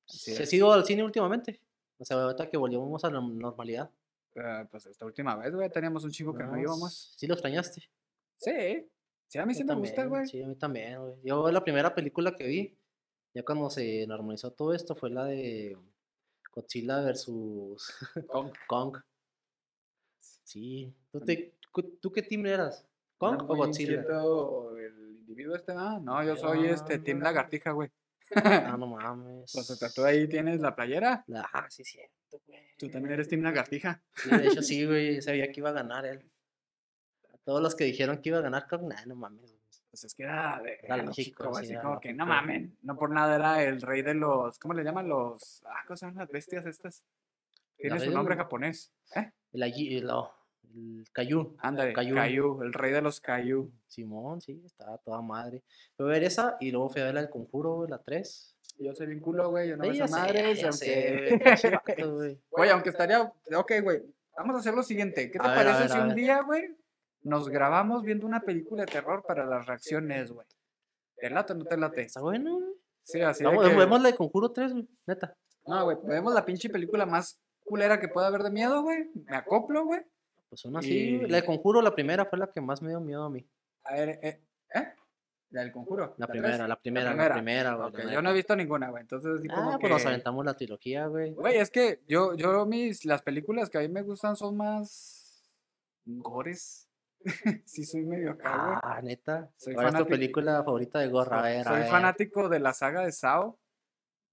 [0.09, 0.40] Así ¿Se es.
[0.48, 1.61] has ido al cine últimamente?
[1.98, 3.90] O sea, ahorita que volvimos a la normalidad.
[4.34, 7.12] Eh, pues esta última vez, güey, teníamos un chico que no íbamos.
[7.16, 7.82] ¿Sí lo extrañaste?
[8.36, 8.88] Sí,
[9.26, 10.26] sí, a mí sí me gusta, güey.
[10.26, 11.14] Sí, a mí también, güey.
[11.24, 12.78] Yo la primera película que vi,
[13.34, 15.76] ya cuando se normalizó todo esto, fue la de
[16.52, 17.92] Godzilla versus
[18.28, 18.52] Kong.
[18.68, 18.96] Kong.
[20.44, 20.94] Sí.
[21.11, 21.54] ¿Tú, te-
[22.00, 22.86] ¿tú qué team eras?
[23.18, 24.00] ¿Kong o Godzilla?
[24.02, 27.20] el individuo este, ah, no, yo soy este Team.
[27.20, 27.91] Lagartija, güey.
[28.35, 29.51] Ah, no mames.
[29.53, 32.61] Pues hasta tú ahí tienes la playera, La- Ah, sí, cierto, güey.
[32.79, 34.03] tú también eres Team Lagartija.
[34.14, 35.20] Sí, de hecho, sí, güey.
[35.22, 36.31] Sabía que iba a ganar él.
[37.33, 39.55] A todos los que dijeron que iba a ganar Kong, nah, no mames.
[39.91, 43.11] Pues es que era, de, Era lógico, así era como que no mamen, no por
[43.11, 46.29] nada era el rey de los, ¿cómo le llaman los, ah, ¿cómo se llaman las
[46.31, 47.03] bestias estas?
[47.79, 49.33] Tiene su nombre japonés, ¿eh?
[49.51, 50.31] El, allí, el, oh,
[50.99, 51.57] el Cayu.
[51.59, 51.93] Ándale.
[51.93, 53.70] Caillou, el rey de los Caillou.
[53.87, 55.62] Simón, sí, estaba toda madre.
[55.97, 58.55] Fui a ver esa y luego fui a ver la del Conjuro, la 3.
[58.81, 61.29] Yo soy bien culo, güey, yo no Sí, sé ya sé, aunque...
[61.29, 62.41] güey, pinche vato, güey.
[62.51, 64.03] Güey, aunque estaría, ok, güey,
[64.37, 66.76] vamos a hacer lo siguiente, ¿qué te A parece ver, si un día, güey,
[67.22, 70.47] nos grabamos viendo una película de terror para las reacciones, güey?
[71.16, 72.03] ¿Te late o no te late?
[72.03, 72.72] Está bueno, güey.
[73.03, 75.35] Sí, así de Vamos, que- vemos la de Conjuro 3, güey, neta.
[75.66, 79.37] No, güey, vemos la pinche película más culera que pueda haber de miedo, güey, me
[79.37, 80.01] acoplo, güey.
[80.49, 81.30] Pues una así, güey.
[81.30, 83.46] La de Conjuro, la primera, fue la que más me dio miedo a mí.
[83.84, 84.42] A ver, eh,
[84.74, 84.88] ¿eh?
[85.51, 86.14] La del conjuro.
[86.18, 88.05] La primera, la primera, la primera, güey.
[88.07, 89.01] La yo no he visto ninguna, güey.
[89.01, 89.80] Entonces, como Ah, que...
[89.80, 91.32] pues nos aventamos la trilogía, güey.
[91.32, 95.51] Güey, es que yo, yo mis, las películas que a mí me gustan son más
[96.05, 96.88] gores.
[97.64, 98.78] sí, soy medio acá, güey.
[98.82, 99.51] Ah, neta.
[99.57, 101.40] Soy ¿Cuál es tu película favorita de Gorra?
[101.40, 101.90] A ver, a soy ver.
[101.90, 103.59] fanático de la saga de Sao.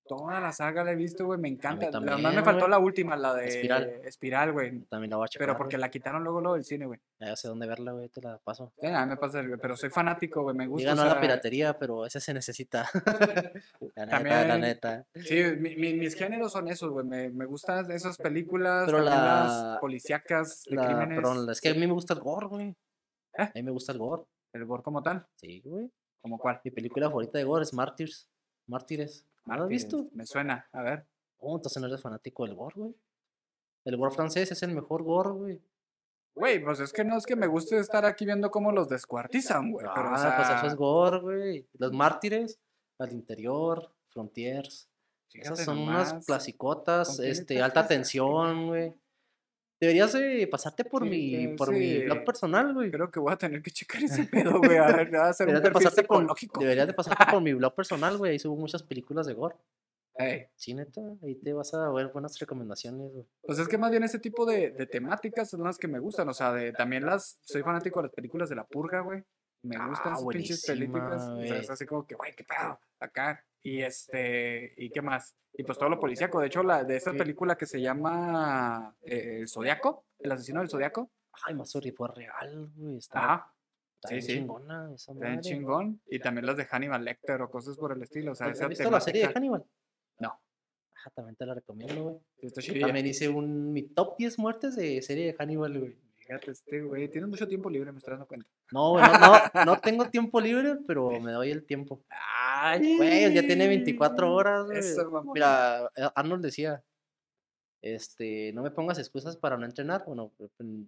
[0.08, 1.88] Toda la saga la he visto, güey, me encanta.
[1.88, 4.02] Nada más también, me faltó la última, la de Espiral.
[4.04, 4.82] Espiral, güey.
[4.82, 5.48] También la voy a checar.
[5.48, 7.00] Pero porque la quitaron luego luego del cine, güey.
[7.20, 8.72] Ya sé dónde verla, güey, te la paso.
[8.80, 10.92] Sí, a mí me pasa, güey, pero soy fanático, güey, me gusta.
[10.92, 12.88] Diga no o a la sea, piratería, pero ese se necesita.
[13.96, 15.06] la neta, la También- neta.
[15.16, 17.06] Sí, mi- mi- mis géneros son esos, güey.
[17.06, 21.16] Me, me gustan esas películas, Pero la- las policíacas de La, crímenes.
[21.18, 22.68] perdón, es que a mí me gusta el gore, güey.
[23.38, 23.42] ¿Eh?
[23.44, 24.24] A mí me gusta el gore.
[24.54, 25.90] El gore como tal, Sí, güey.
[26.22, 26.62] como cuál.
[26.64, 28.30] Mi película favorita de gore es Mártires.
[28.68, 29.26] Mártires.
[29.46, 30.10] ¿No lo has Mártires, visto?
[30.14, 31.08] Me suena, a ver.
[31.38, 32.96] Oh, entonces no eres fanático del gore, güey.
[33.86, 35.62] El gore francés es el mejor gore, güey.
[36.36, 39.72] Güey, pues es que no es que me guste estar aquí viendo cómo los descuartizan,
[39.72, 39.86] güey.
[39.86, 41.70] Pero, o Ah, pues eso sea, es gore, güey.
[41.74, 42.60] Los mártires,
[43.00, 44.90] al interior, frontiers.
[45.34, 48.94] Esas fíjate son nomás, unas plasicotas, ¿con quién este, alta tensión, güey.
[49.80, 52.92] Deberías de pasarte por Sí, mi, que por mi blog personal, güey.
[52.92, 54.78] Creo que voy a tener que checar ese pedo, güey.
[54.78, 57.54] A ver, a hacer un Deberías de, perfil pasarte por, deberías de pasarte por mi
[57.54, 58.32] blog personal, güey.
[58.32, 59.56] Ahí subo muchas películas de gore.
[60.18, 61.02] Ey, Sí, neta.
[61.24, 63.26] Ahí te vas a ver buenas recomendaciones, güey.
[63.42, 66.30] Pues es que más bien ese tipo de, de temáticas son las que me gustan.
[66.30, 67.40] O sea, de, también las.
[67.44, 69.24] Soy fanático de las películas de la purga, güey.
[69.66, 71.22] Me gustan Ah, esas pinches películas.
[71.28, 72.80] O sea, es así como que, güey, qué pedo.
[73.00, 73.44] Acá.
[73.62, 74.74] Y este.
[74.78, 75.36] ¿Y qué más?
[75.54, 76.40] Y pues todo lo policíaco.
[76.40, 77.18] De hecho, la de esa Sí.
[77.18, 81.10] película que se llama eh, El Zodiaco, El asesino del Zodiaco.
[81.46, 82.98] Ay, Masuri fue real, güey.
[82.98, 83.54] Está, Ajá.
[84.04, 85.42] está sí, chingona esa Está madre.
[85.42, 86.02] chingón.
[86.08, 88.32] Y también las de Hannibal Lecter o cosas por el estilo.
[88.34, 89.66] O sea, ¿Has visto la serie de temática- Hannibal?
[90.20, 90.40] No.
[90.98, 92.18] Ajá, también te la recomiendo, güey.
[92.40, 92.80] Sí, está.
[92.88, 95.98] También hice un, mi top 10 muertes de serie de Hannibal, güey.
[96.26, 97.10] Fíjate, este güey.
[97.10, 98.48] Tienes mucho tiempo libre, me estoy dando cuenta.
[98.72, 102.04] No, güey, no, no, no tengo tiempo libre, pero me doy el tiempo.
[102.10, 104.80] Ay, Güey, ya tiene 24 horas, güey.
[104.80, 105.24] Eso.
[105.34, 106.84] Mira, Arnold decía,
[107.82, 110.32] este, no me pongas excusas para no entrenar, bueno,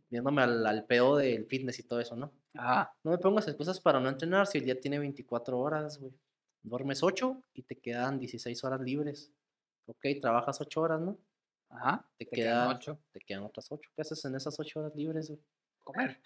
[0.10, 2.32] viéndome al, al pedo del fitness y todo eso, ¿no?
[2.56, 2.92] Ajá.
[3.04, 6.12] No me pongas excusas para no entrenar si el día tiene 24 horas, güey.
[6.64, 9.32] Duermes 8 y te quedan 16 horas libres.
[9.86, 11.20] Ok, trabajas 8 horas, ¿no?
[11.70, 12.06] Ajá.
[12.18, 13.00] Te, Te quedan quedan, ocho.
[13.12, 13.90] te quedan otras 8.
[13.96, 15.40] ¿Qué haces en esas 8 horas libres, güey?
[15.84, 16.20] Comer.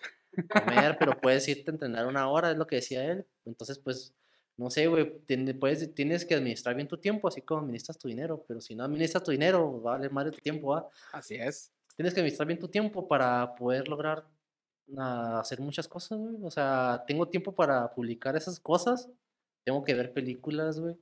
[0.50, 3.26] Comer, pero puedes irte a entrenar una hora, es lo que decía él.
[3.46, 4.14] Entonces, pues,
[4.58, 5.20] no sé, güey,
[5.60, 8.44] puedes, tienes que administrar bien tu tiempo, así como administras tu dinero.
[8.48, 10.88] Pero si no administras tu dinero, va a valer madre tu tiempo, ¿va?
[11.12, 11.72] Así es.
[11.96, 14.26] tienes que administrar bien tu tiempo para poder lograr
[14.98, 16.36] ah, hacer muchas cosas, güey.
[16.44, 19.10] O sea, tengo tiempo para publicar esas cosas.
[19.64, 20.98] Tengo que ver películas, güey.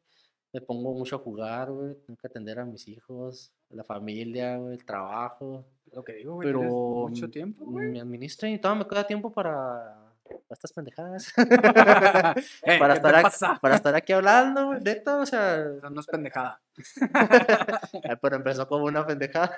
[0.51, 1.95] Me pongo mucho a jugar, güey.
[2.05, 5.65] Tengo que atender a mis hijos, a la familia, güey, el trabajo.
[5.93, 6.47] Lo que digo, güey.
[6.47, 7.87] Pero Mucho mm, tiempo, güey.
[7.91, 11.33] me administra y todavía me queda tiempo para, para estas pendejadas.
[12.63, 14.79] Ey, para, ¿qué estar aquí, para estar aquí hablando, güey.
[14.83, 16.61] Neta, o sea, no es pendejada.
[18.21, 19.55] Pero empezó como una pendejada.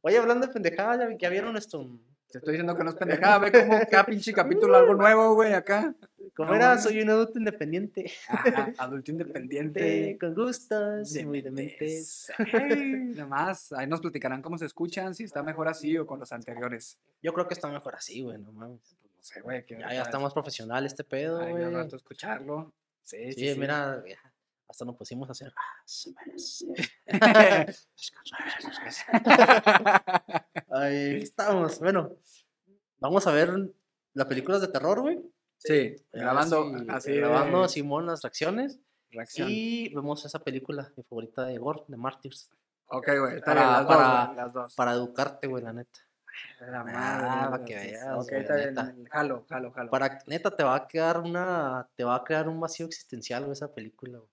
[0.00, 1.86] Oye, hablando de pendejadas, ¿ya, ya vieron esto?
[2.30, 3.38] Te estoy diciendo que no es pendejada.
[3.38, 5.94] Ve como cada pinche capítulo algo nuevo, güey, acá.
[6.36, 6.78] ¿Cómo No era?
[6.78, 8.10] Soy un adulto independiente.
[8.28, 10.16] Ajá, adulto independiente.
[10.20, 12.30] con gustos, muy dementes.
[12.38, 13.72] Nada más.
[13.72, 16.98] Ahí nos platicarán cómo se escuchan, si está mejor así o con los anteriores.
[17.22, 18.80] Yo creo que está mejor así, güey, no mames.
[19.00, 19.64] Pues no sé, güey.
[19.68, 21.64] Ya, está más profesional este pedo, Ay, güey.
[21.64, 22.72] al rato escucharlo.
[23.02, 24.18] Sí, Sí, sí, mira, ya,
[24.68, 25.52] hasta nos pusimos a hacer.
[25.56, 26.66] "Ah, se merece".
[30.70, 31.78] Ahí estamos.
[31.80, 32.12] Bueno,
[32.98, 33.50] vamos a ver
[34.14, 35.20] las películas de terror, güey.
[35.58, 37.14] sí, grabando así.
[37.16, 38.78] grabando de Simón las reacciones.
[39.10, 39.48] reacción.
[39.50, 42.50] Y vemos esa película, mi favorita de Gore, de Martyrs.
[42.86, 44.74] Ok, güey, Para- para- dos.
[44.74, 45.98] Para educarte, güey, la neta.
[46.60, 49.90] La Ah, madre, para que veas, Ok, güey, está bien, jalo, jalo, jalo.
[49.90, 51.88] Para, neta, te va a quedar una.
[51.96, 54.30] Te va a crear un vacío existencial, güey, esa película, güey.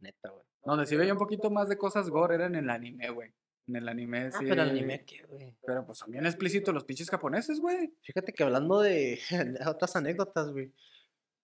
[0.00, 0.44] Neta, güey.
[0.64, 3.32] Donde sí veía un poquito más de cosas gore era en el anime, güey.
[3.68, 4.44] En el anime Ah, sí.
[4.48, 5.54] pero el anime, ¿qué, güey?
[5.64, 7.94] Pero pues son bien explícitos los pinches japoneses, güey.
[8.02, 9.20] Fíjate que hablando de
[9.66, 10.72] otras anécdotas, güey.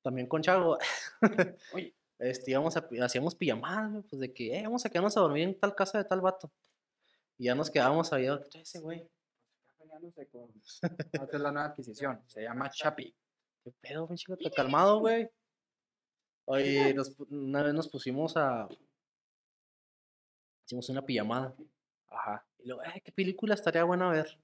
[0.03, 0.79] También con Chago.
[1.73, 1.95] Oye.
[2.19, 5.45] Este, íbamos a, hacíamos pijamadas, güey, pues de que, eh, vamos a quedarnos a dormir
[5.45, 6.51] en tal casa de tal vato.
[7.37, 9.09] Y ya nos quedábamos ahí, ¿qué ese güey?
[11.13, 12.21] Esta es la nueva adquisición.
[12.27, 13.15] Se llama Chapi.
[13.65, 14.51] ¿Qué pedo, pinche gato?
[14.55, 15.29] Calmado, güey.
[16.47, 18.69] Oye, nos una vez nos pusimos a.
[20.65, 21.55] Hicimos una pijamada.
[22.11, 22.47] Ajá.
[22.59, 24.39] Y luego, eh, ¿qué película estaría buena ver?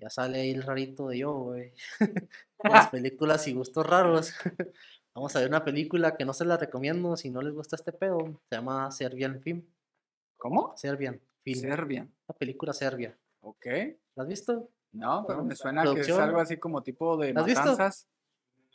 [0.00, 1.72] Ya sale ahí el rarito de yo, güey.
[2.62, 4.32] Las películas y gustos raros.
[5.14, 7.92] Vamos a ver una película que no se la recomiendo si no les gusta este
[7.92, 8.40] pedo.
[8.48, 9.64] Se llama Serbian Film.
[10.36, 10.76] ¿Cómo?
[10.76, 11.60] Serbian Film.
[11.60, 12.02] Serbia.
[12.28, 13.18] Una película serbia.
[13.40, 13.66] Ok.
[14.14, 14.70] ¿La has visto?
[14.92, 17.60] No, pero me suena que es algo así como tipo de ¿La has visto?
[17.62, 18.08] matanzas.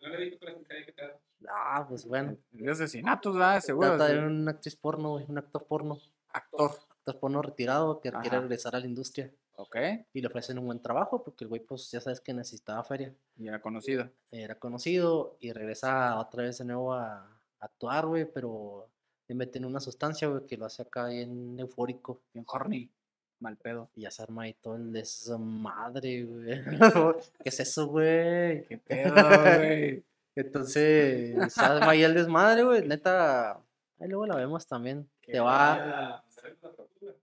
[0.01, 1.19] No le digo la que te da.
[1.49, 2.37] Ah, pues bueno.
[2.51, 3.61] De asesinatos, ¿verdad?
[3.61, 3.89] Seguro.
[3.89, 4.25] Trata de sí.
[4.25, 5.25] un actriz porno, güey.
[5.29, 5.97] Un actor porno.
[6.29, 6.71] Actor.
[7.03, 9.31] Actor porno retirado que quiere regresar a la industria.
[9.55, 9.75] Ok.
[10.13, 13.13] Y le ofrecen un buen trabajo porque el güey, pues ya sabes que necesitaba feria.
[13.35, 14.09] Ya conocido.
[14.31, 17.33] era conocido y regresa otra vez de nuevo a
[17.63, 18.89] a actuar, güey, pero
[19.27, 22.91] le meten una sustancia, güey, que lo hace acá bien eufórico Bien horny.
[23.39, 23.89] Mal pedo.
[23.95, 26.61] y ya se arma ahí todo el desmadre, güey.
[27.43, 28.65] ¿Qué es eso, güey?
[28.65, 30.03] Qué pedo, güey.
[30.35, 33.53] Entonces, se arma ahí el desmadre, güey, neta.
[33.99, 35.09] Ahí luego la vemos también.
[35.25, 35.73] Te va.
[35.73, 37.13] Ah, ¿sabes la tortura?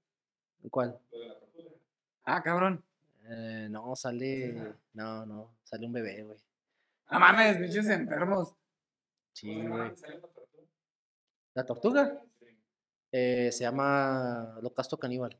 [0.70, 0.98] ¿Cuál?
[1.12, 1.70] Lo de la tortura.
[2.24, 2.84] Ah, cabrón.
[3.28, 4.74] Eh, no, sale.
[4.92, 6.38] No, no, sale un bebé, güey.
[7.10, 8.54] No mames, bichos enfermos.
[9.32, 9.84] Sí, ¿Cómo se llama?
[9.84, 9.96] güey.
[9.96, 10.20] ¿Sale
[11.54, 12.22] la tortuga?
[13.12, 15.36] Eh, se llama Holocausto Caníbal.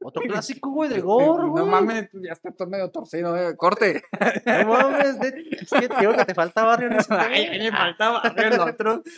[0.00, 1.64] Otro clásico, güey, de gore, güey.
[1.64, 3.56] No mames, ya está todo medio torcido, eh.
[3.56, 4.02] Corte.
[4.46, 7.70] No mames, de- es que te digo que te falta barrio en ese Ay, me
[7.72, 9.02] faltaba el otro.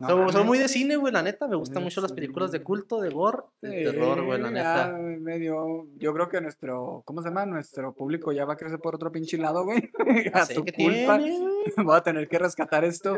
[0.00, 1.48] No Son, muy de cine, güey, la neta.
[1.48, 4.96] Me gustan mucho las películas de culto, de gore, de terror, güey, la neta.
[4.96, 7.44] medio, yo creo que nuestro, ¿cómo se llama?
[7.46, 9.90] Nuestro público ya va a crecer por otro pinche lado, güey.
[10.24, 11.18] Ya A tu que culpa.
[11.18, 11.84] tiene, güey.
[11.84, 13.16] Voy a tener que rescatar esto.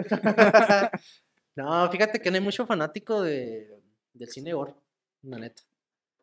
[1.56, 3.68] No, fíjate que no hay mucho fanático de,
[4.14, 4.72] del cine gore,
[5.22, 5.62] la neta.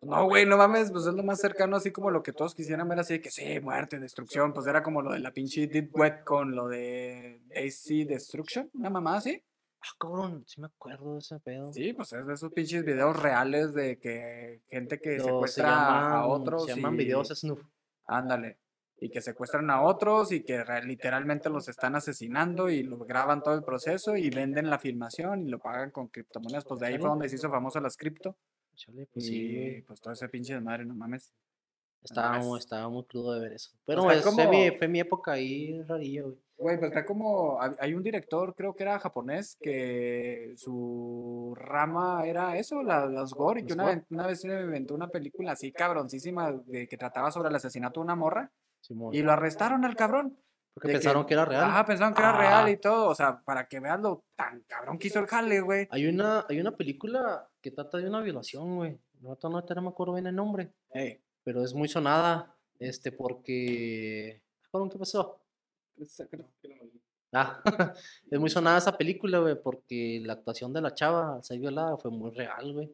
[0.01, 2.87] No, güey, no mames, pues es lo más cercano, así como lo que todos quisieran
[2.87, 5.89] ver, así de que sí, muerte, destrucción, pues era como lo de la pinche Deep
[5.95, 9.43] Wet con lo de AC Destruction, una mamá así.
[9.81, 11.73] Ah, cabrón, sí me acuerdo de ese pedo.
[11.73, 16.09] Sí, pues es de esos pinches videos reales de que gente que Pero se secuestra
[16.19, 16.65] a otros.
[16.65, 17.61] se llaman y- videos snuff.
[18.05, 18.59] Ándale.
[18.99, 23.53] Y que secuestran a otros y que literalmente los están asesinando y lo graban todo
[23.53, 26.65] el proceso y venden la filmación y lo pagan con criptomonedas.
[26.65, 28.35] Pues de ahí fue donde se hizo famoso las cripto.
[28.77, 31.33] Chale, pues sí, pues todo ese pinche desmadre, no mames.
[32.03, 33.71] Estaba, estaba muy crudo de ver eso.
[33.85, 36.35] Pero está es- fue, mi, fue mi época ahí rarilla, güey.
[36.59, 37.59] Güey, pues está como.
[37.79, 43.61] Hay un director, creo que era japonés, que su rama era eso, la- las gore,
[43.61, 47.31] y que ¿Los una, una vez se inventó una película así cabroncísima de que trataba
[47.31, 48.51] sobre el asesinato de una morra
[48.81, 49.13] Simón.
[49.13, 50.37] y lo arrestaron al cabrón.
[50.73, 51.63] Porque de que- pensaron que, era real.
[51.63, 52.69] Ajá, pensaron que era real Ah.
[52.71, 53.09] y todo.
[53.09, 55.87] O sea, para que veas lo tan cabrón que hizo el jale, güey.
[55.91, 58.97] Hay una, hay una película que trata de una violación, güey.
[59.19, 60.71] No, no, no me acuerdo bien el nombre.
[61.43, 62.55] Pero es muy sonada.
[62.79, 64.41] Este, porque.
[64.89, 65.41] ¿qué pasó?
[67.33, 67.61] Ah,
[68.31, 71.97] es muy sonada esa película, güey, porque la actuación de la chava al ser violada
[71.97, 72.87] fue muy real, güey.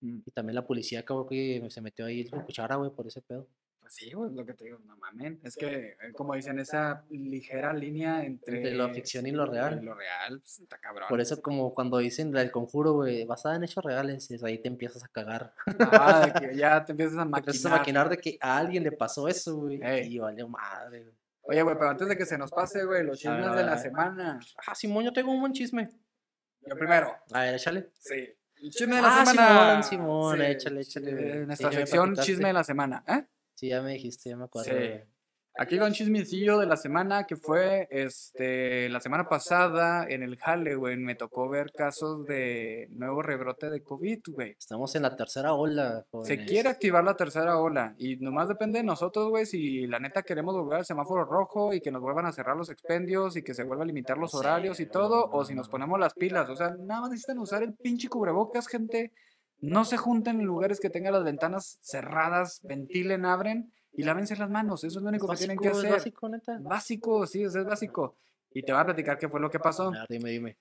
[0.00, 0.20] Mm.
[0.24, 3.48] Y también la policía, cabrón, que se metió ahí con cuchara, güey, por ese pedo.
[3.84, 5.34] Pues sí, güey, es lo que te digo, no mames.
[5.44, 5.66] Es que,
[6.00, 8.56] eh, como dicen, esa ligera línea entre.
[8.56, 9.80] Entre la ficción y lo real.
[9.84, 11.06] Lo real, pues, está cabrón.
[11.10, 14.56] Por eso, como cuando dicen la del conjuro, güey, basada en hechos reales, es ahí
[14.56, 15.52] te empiezas a cagar.
[15.78, 17.78] Ah, de que ya te empiezas a Te empiezas a maquinar.
[17.78, 19.80] maquinar de que a alguien le pasó eso, güey.
[19.82, 20.14] Ey.
[20.14, 21.14] Y valió madre, güey.
[21.42, 24.40] Oye, güey, pero antes de que se nos pase, güey, los chismes de la semana.
[24.66, 25.90] Ah, Simón, yo tengo un buen chisme.
[26.66, 27.14] Yo primero.
[27.32, 27.90] A ver, échale.
[27.98, 28.34] Sí.
[28.62, 29.82] El chisme de la Ah, semana.
[29.82, 29.82] Simón,
[30.38, 31.46] Simón, échale, échale, güey.
[31.46, 33.26] Nuestra sección chisme de la semana, ¿eh?
[33.64, 34.70] Sí, ya me dijiste, ya me acuerdo.
[34.70, 34.76] Sí.
[34.76, 35.02] güey.
[35.56, 40.36] Aquí va un chismecillo de la semana que fue este la semana pasada en el
[40.36, 44.56] Halloween me tocó ver casos de nuevo rebrote de COVID, güey.
[44.58, 46.50] Estamos en la tercera ola, Se jóvenes.
[46.50, 50.56] quiere activar la tercera ola y nomás depende de nosotros, güey, si la neta queremos
[50.56, 53.62] volver al semáforo rojo y que nos vuelvan a cerrar los expendios y que se
[53.62, 55.70] vuelva a limitar los Sí, horarios y todo, no, o si nos no.
[55.70, 59.12] ponemos las pilas, o sea, nada más necesitan usar el pinche cubrebocas, gente.
[59.60, 64.50] No se junten en lugares que tengan las ventanas cerradas, ventilen, abren y lávense las
[64.50, 64.84] manos.
[64.84, 65.98] Eso es lo único que tienen que Básico, es hacer.
[65.98, 66.58] básico, neta.
[66.60, 68.16] Básico, sí, eso es básico.
[68.50, 69.88] Y te voy a platicar qué fue lo que pasó.
[69.88, 70.56] A ver, dime, dime.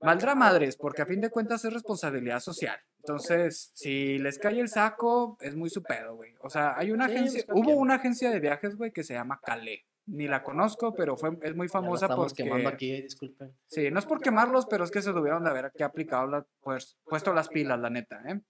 [0.00, 2.76] Valdrá madres, porque a fin de cuentas es responsabilidad social.
[2.98, 6.34] Entonces, si les cae el saco, es muy su pedo, güey.
[6.42, 9.14] O sea, hay una Sí, agencia, pues, hubo una agencia de viajes, güey, que se
[9.14, 9.80] llama Calais.
[10.06, 12.44] Ni la conozco, pero fue, es muy famosa estamos porque...
[12.44, 13.54] quemando aquí, disculpen.
[13.66, 16.46] Sí, no es por quemarlos, pero es que se tuvieron de haber que aplicado, la,
[16.60, 18.40] pues, puesto las pilas, la neta, ¿eh?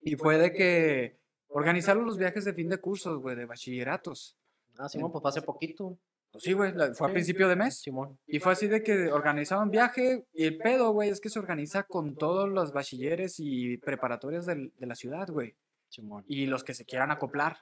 [0.00, 4.36] Y fue de que organizaron los viajes de fin de cursos, güey, de bachilleratos.
[4.78, 5.98] Ah, Simón, pues fue hace poquito.
[6.32, 7.78] Pues sí, güey, fue a principio de mes.
[7.80, 8.18] Simón.
[8.26, 11.84] Y fue así de que organizaban viaje y el pedo, güey, es que se organiza
[11.84, 15.54] con todos los bachilleres y preparatorias del- de la ciudad, güey.
[15.90, 16.24] Simón.
[16.26, 17.58] Y los que se quieran acoplar.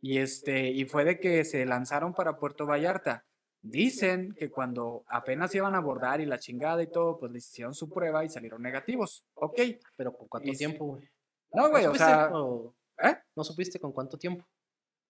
[0.00, 3.24] Y este, y fue de que se lanzaron para Puerto Vallarta.
[3.62, 7.74] Dicen que cuando apenas iban a abordar y la chingada y todo, pues les hicieron
[7.74, 9.24] su prueba y salieron negativos.
[9.34, 9.60] Ok.
[9.96, 11.10] Pero ¿con cuánto Y tiempo, güey?
[11.52, 13.16] No, ¿No güey, o sea, o ¿eh?
[13.34, 14.46] ¿No supiste con cuánto tiempo?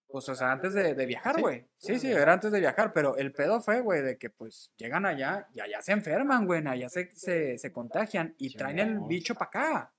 [0.07, 1.67] Pues, o sea, antes de, de viajar, güey.
[1.77, 5.05] Sí, sí, era antes de viajar, pero el pedo fue, güey, de que pues llegan
[5.05, 9.35] allá y allá se enferman, güey, allá se, se, se contagian y traen el bicho
[9.35, 9.93] para acá.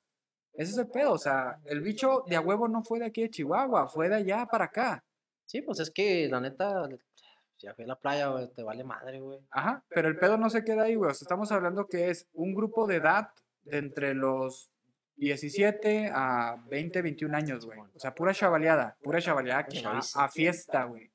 [0.59, 3.23] Ese es el pedo, o sea, el bicho de a huevo no fue de aquí
[3.23, 5.05] de Chihuahua, fue de allá para acá.
[5.45, 6.89] Sí, pues es que la neta,
[7.59, 9.39] ya fui a la playa, güey, te vale madre, güey.
[9.53, 11.13] Ajá, pero el pedo no se queda ahí, güey.
[11.13, 13.29] O sea, estamos hablando que es un grupo de edad
[13.63, 14.73] de entre los
[15.15, 17.79] 17 a 20, 21 años, güey.
[17.95, 21.13] O sea, pura chavaleada, pura chavaleada que va a fiesta, güey.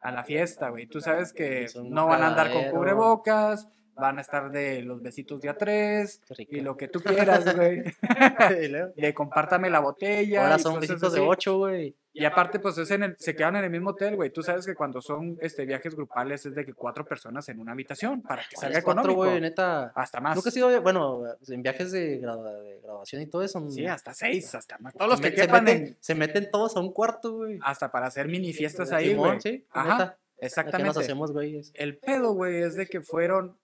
[0.00, 0.88] A la fiesta, güey.
[0.88, 5.40] Tú sabes que no van a andar con cubrebocas, van a estar de los besitos
[5.40, 6.56] de a tres Qué rico.
[6.56, 7.82] y lo que tú quieras, güey.
[8.96, 10.42] De compártame la botella.
[10.42, 11.26] Ahora son besitos de así.
[11.28, 11.94] ocho, güey.
[12.12, 14.30] Y aparte, pues es en el- se quedan en el mismo hotel, güey.
[14.30, 17.72] Tú sabes que cuando son este, viajes grupales es de que cuatro personas en una
[17.72, 19.30] habitación para que salga ¿Cuáles cuatro, económico.
[19.30, 19.40] güey?
[19.40, 19.92] Neta.
[19.94, 20.34] Hasta más.
[20.34, 23.64] Nunca he sido, bueno, en viajes de, de graduación y todo eso.
[23.70, 24.94] Sí, mm, hasta seis, hasta más.
[24.94, 27.58] Todos los que met- se quepan meten, en- se meten todos a un cuarto, güey.
[27.62, 29.40] Hasta para hacer mini fiestas ahí, güey.
[29.40, 30.02] Sí, Ajá, neta.
[30.04, 30.98] ¿A qué nos exactamente.
[31.00, 31.60] hacemos, güey?
[31.74, 33.56] El pedo, güey, es de que fueron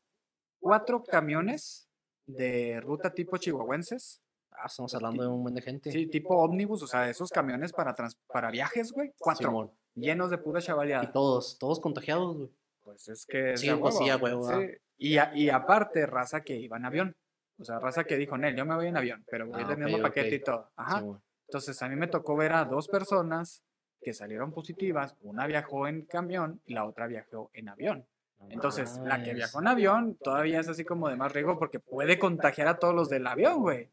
[0.67, 1.89] cuatro camiones
[2.27, 4.21] de ruta tipo chihuahuenses
[4.59, 5.93] Ah, estamos hablando de un buen de gente.
[5.93, 9.13] Sí, tipo ómnibus, o sea, esos camiones para, trans- para viajes, güey.
[9.19, 9.49] Cuatro.
[9.51, 9.71] Simón.
[9.95, 11.13] Llenos de pura Y chavaleada.
[11.13, 12.51] todos, todos contagiados, güey.
[12.83, 13.55] Pues es que.
[13.59, 14.59] Sí, pues sí, huevo, ah.
[14.59, 14.67] sí.
[14.97, 17.17] Y, a- y aparte, raza que iba en avión.
[17.59, 20.01] O sea, raza que dijo, Nel, yo me voy en avión, pero voy Ah, mismo
[20.01, 20.71] paquete y todo.
[20.75, 21.05] Ajá.
[21.49, 23.63] Entonces, a mí me tocó ver a dos personas
[24.01, 25.17] que salieron positivas.
[25.21, 28.07] Una viajó en camión y la otra viajó en avión.
[28.49, 32.19] Entonces, la que viajó en avión todavía es así como de más riesgo porque puede
[32.19, 33.91] contagiar a todos los del avión, güey.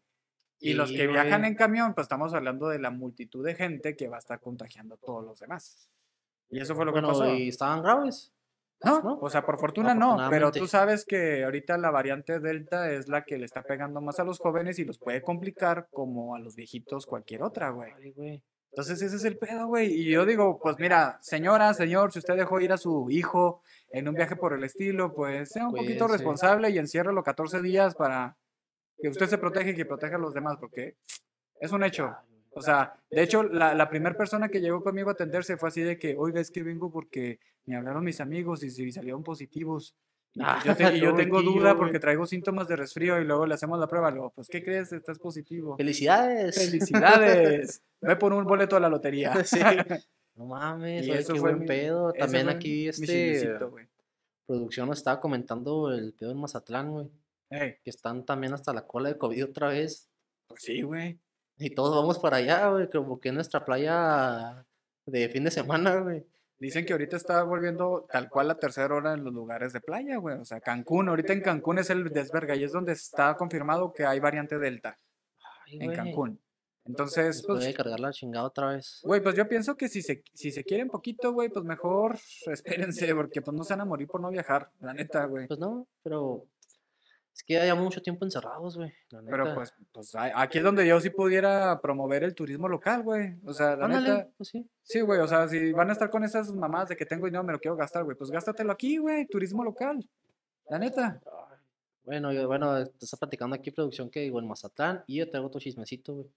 [0.59, 1.51] Y los Sí, que viajan güey.
[1.51, 4.95] en camión, pues estamos hablando de la multitud de gente que va a estar contagiando
[4.95, 5.89] a todos los demás.
[6.49, 7.33] Y eso fue lo que Bueno, pasó.
[7.33, 8.31] y estaban graves.
[8.83, 9.17] No, ¿no?
[9.21, 13.23] o sea, por fortuna no, pero tú sabes que ahorita la variante Delta es la
[13.23, 16.55] que le está pegando más a los jóvenes y los puede complicar como a los
[16.55, 17.91] viejitos cualquier otra, güey.
[18.71, 19.87] Entonces ese es el pedo, güey.
[19.93, 23.61] Y yo digo, pues mira, señora, señor, si usted dejó ir a su hijo
[23.93, 26.13] en un viaje por el estilo, pues sea un poquito Cuídese.
[26.23, 28.35] responsable y enciérralo 14 días para
[28.99, 30.95] que usted se proteja y que proteja a los demás, porque
[31.61, 32.13] es un hecho.
[32.55, 35.81] O sea, de hecho, la, la primera persona que llegó conmigo a atenderse fue así
[35.81, 39.95] de que, oiga, es que vengo porque me hablaron mis amigos y si salieron positivos.
[40.35, 43.45] Y, pues, yo, te- y yo tengo duda porque traigo síntomas de resfrío y luego
[43.45, 44.09] le hacemos la prueba.
[44.11, 44.91] Luego, pues, ¿qué crees?
[44.91, 45.77] Estás positivo.
[45.77, 46.55] ¡Felicidades!
[46.71, 47.81] ¡Felicidades!
[48.01, 49.43] Ve por un boleto a la lotería.
[49.43, 49.59] Sí.
[50.35, 52.11] No mames, Y oye, eso qué fue buen mi- pedo.
[52.13, 53.55] También aquí este
[54.45, 57.09] producción nos estaba comentando el pedo en Mazatlán, güey.
[57.49, 60.09] Ey, Que están también hasta la cola de COVID otra vez.
[60.47, 61.19] pues sí, güey.
[61.57, 62.89] Y todos vamos para allá, güey.
[62.89, 64.65] Como que es nuestra playa
[65.05, 66.25] de fin de semana, güey.
[66.59, 70.17] Dicen que ahorita está volviendo tal cual la tercera hora en los lugares de playa,
[70.17, 70.37] güey.
[70.37, 74.05] O sea, Cancún, ahorita en Cancún es el desverga y es donde está confirmado que
[74.05, 74.97] hay variante Delta
[75.65, 76.39] Ay, en güey, Cancún.
[76.85, 78.99] Entonces, pues, cargar la chingada otra vez.
[79.03, 83.15] güey, pues yo pienso que si se, si se quieren poquito, güey, pues mejor espérense,
[83.15, 85.47] porque pues no se van a morir por no viajar, la neta, güey.
[85.47, 86.45] Pues no, pero
[87.33, 88.93] es que ya llevamos mucho tiempo encerrados, güey.
[89.09, 93.35] la Pero pues, pues aquí es donde yo sí pudiera promover el turismo local, güey.
[93.45, 94.69] O sea, la Ándale, neta, pues sí.
[94.83, 97.43] sí, güey, o sea, si van a estar con esas mamás de que tengo dinero,
[97.43, 100.07] me lo quiero gastar, güey, pues gástatelo aquí, güey, turismo local.
[100.69, 101.21] La neta.
[102.03, 105.47] Bueno, yo, bueno, te está platicando aquí producción que digo en Mazatlán y yo traigo
[105.47, 106.27] otro chismecito, güey.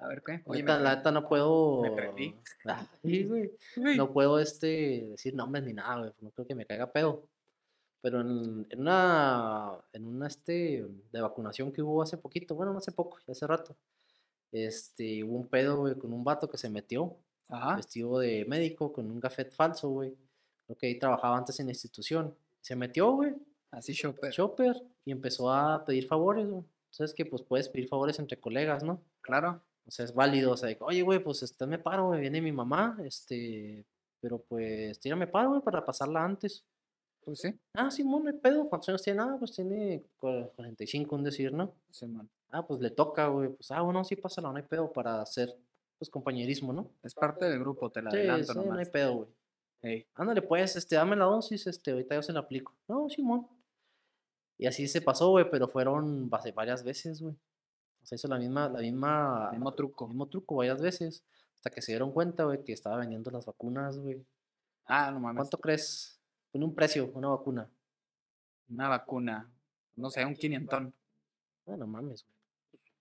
[0.00, 0.32] A ver, ¿qué?
[0.32, 1.82] Oye, Ahorita, la neta no puedo.
[1.82, 2.34] me prendí.
[2.64, 2.86] Ay,
[3.28, 3.50] güey.
[3.76, 6.12] Güey, No puedo este decir nombres ni nada, güey.
[6.20, 7.24] No creo que me caiga pedo.
[8.02, 12.78] Pero en, en una en una este de vacunación que hubo hace poquito, bueno, no
[12.78, 13.76] hace poco, ya hace rato.
[14.52, 17.16] Este, hubo un pedo, güey, con un vato que se metió
[17.48, 17.76] Ajá.
[17.76, 20.16] vestido de médico con un gafet falso, güey.
[20.66, 22.34] Creo que ahí trabajaba antes en la institución.
[22.60, 23.34] Se metió, güey,
[23.70, 24.32] Así Chopper.
[24.32, 26.64] Chopper, y empezó a pedir favores, güey.
[26.90, 29.00] Sabes que pues puedes pedir favores entre colegas, ¿no?
[29.20, 29.62] Claro.
[29.86, 30.52] O sea, es válido.
[30.52, 33.84] O sea, de oye, güey, pues este me paro, güey, viene mi mamá, este,
[34.20, 36.64] pero pues tírame paro, güey, para pasarla antes.
[37.24, 37.54] Pues sí.
[37.74, 38.68] Ah, Simón, no hay pedo.
[38.68, 39.20] ¿Cuántos años tiene?
[39.22, 41.74] Ah, pues tiene cua- 45, un decir, ¿no?
[42.50, 43.50] Ah, pues le toca, güey.
[43.50, 45.54] Pues, ah, bueno, sí, pásala, no hay pedo para hacer,
[45.98, 46.88] pues, compañerismo, ¿no?
[47.02, 48.88] Es parte del grupo, te la Sí, adelanto sí, no hay nomás.
[48.88, 49.28] pedo, güey.
[49.82, 52.74] Ey, Ándale, pues, este, dame la dosis, este, ahorita yo se la aplico.
[52.88, 53.46] No, Simón.
[54.58, 57.34] Y así se pasó, güey, pero fueron varias veces, güey.
[58.02, 60.08] O sea, hizo la misma, la misma, mismo truco.
[60.08, 61.22] mismo truco varias veces.
[61.56, 64.24] Hasta que se dieron cuenta, güey, que estaba vendiendo las vacunas, güey.
[64.86, 65.40] Ah, no mames.
[65.40, 66.18] ¿Cuánto crees?
[66.50, 67.68] Pone un precio, una vacuna.
[68.68, 69.50] Una vacuna.
[69.96, 70.94] No sé, un quinientón.
[71.66, 72.40] Ah, no mames, güey.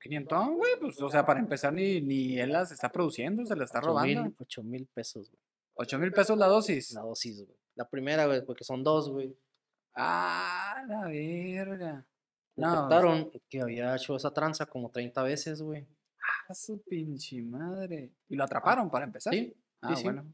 [0.01, 0.71] ¿Quinientón, güey?
[0.79, 4.23] Pues, o sea, para empezar, ni, ni él las está produciendo, se las está robando.
[4.23, 5.41] mil, ocho mil pesos, güey.
[5.75, 6.93] Ocho mil pesos la dosis.
[6.93, 7.57] La dosis, güey.
[7.75, 9.35] La primera, güey, porque son dos, güey.
[9.95, 12.05] Ah, la verga.
[12.59, 15.85] No, que había hecho esa tranza como 30 veces, güey.
[16.47, 18.11] a su pinche madre.
[18.27, 19.33] ¿Y lo atraparon para empezar?
[19.33, 20.03] Sí, Ah, sí.
[20.03, 20.25] bueno.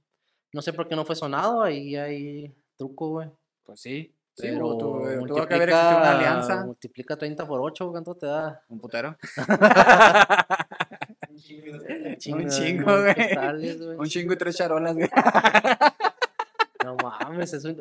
[0.53, 3.29] No sé por qué no fue sonado, ahí hay truco, güey.
[3.63, 4.11] Pues sí.
[4.37, 6.65] Sí, Pero hubo- tuvo, tuvo que haber existido una alianza.
[6.65, 8.61] Multiplica 30 por 8, ¿cuánto te da?
[8.67, 9.15] Un putero.
[11.29, 13.97] Un chingo Un chingo, güey.
[13.97, 15.09] Un chingo y tres charolas, güey.
[16.83, 17.73] No mames, eso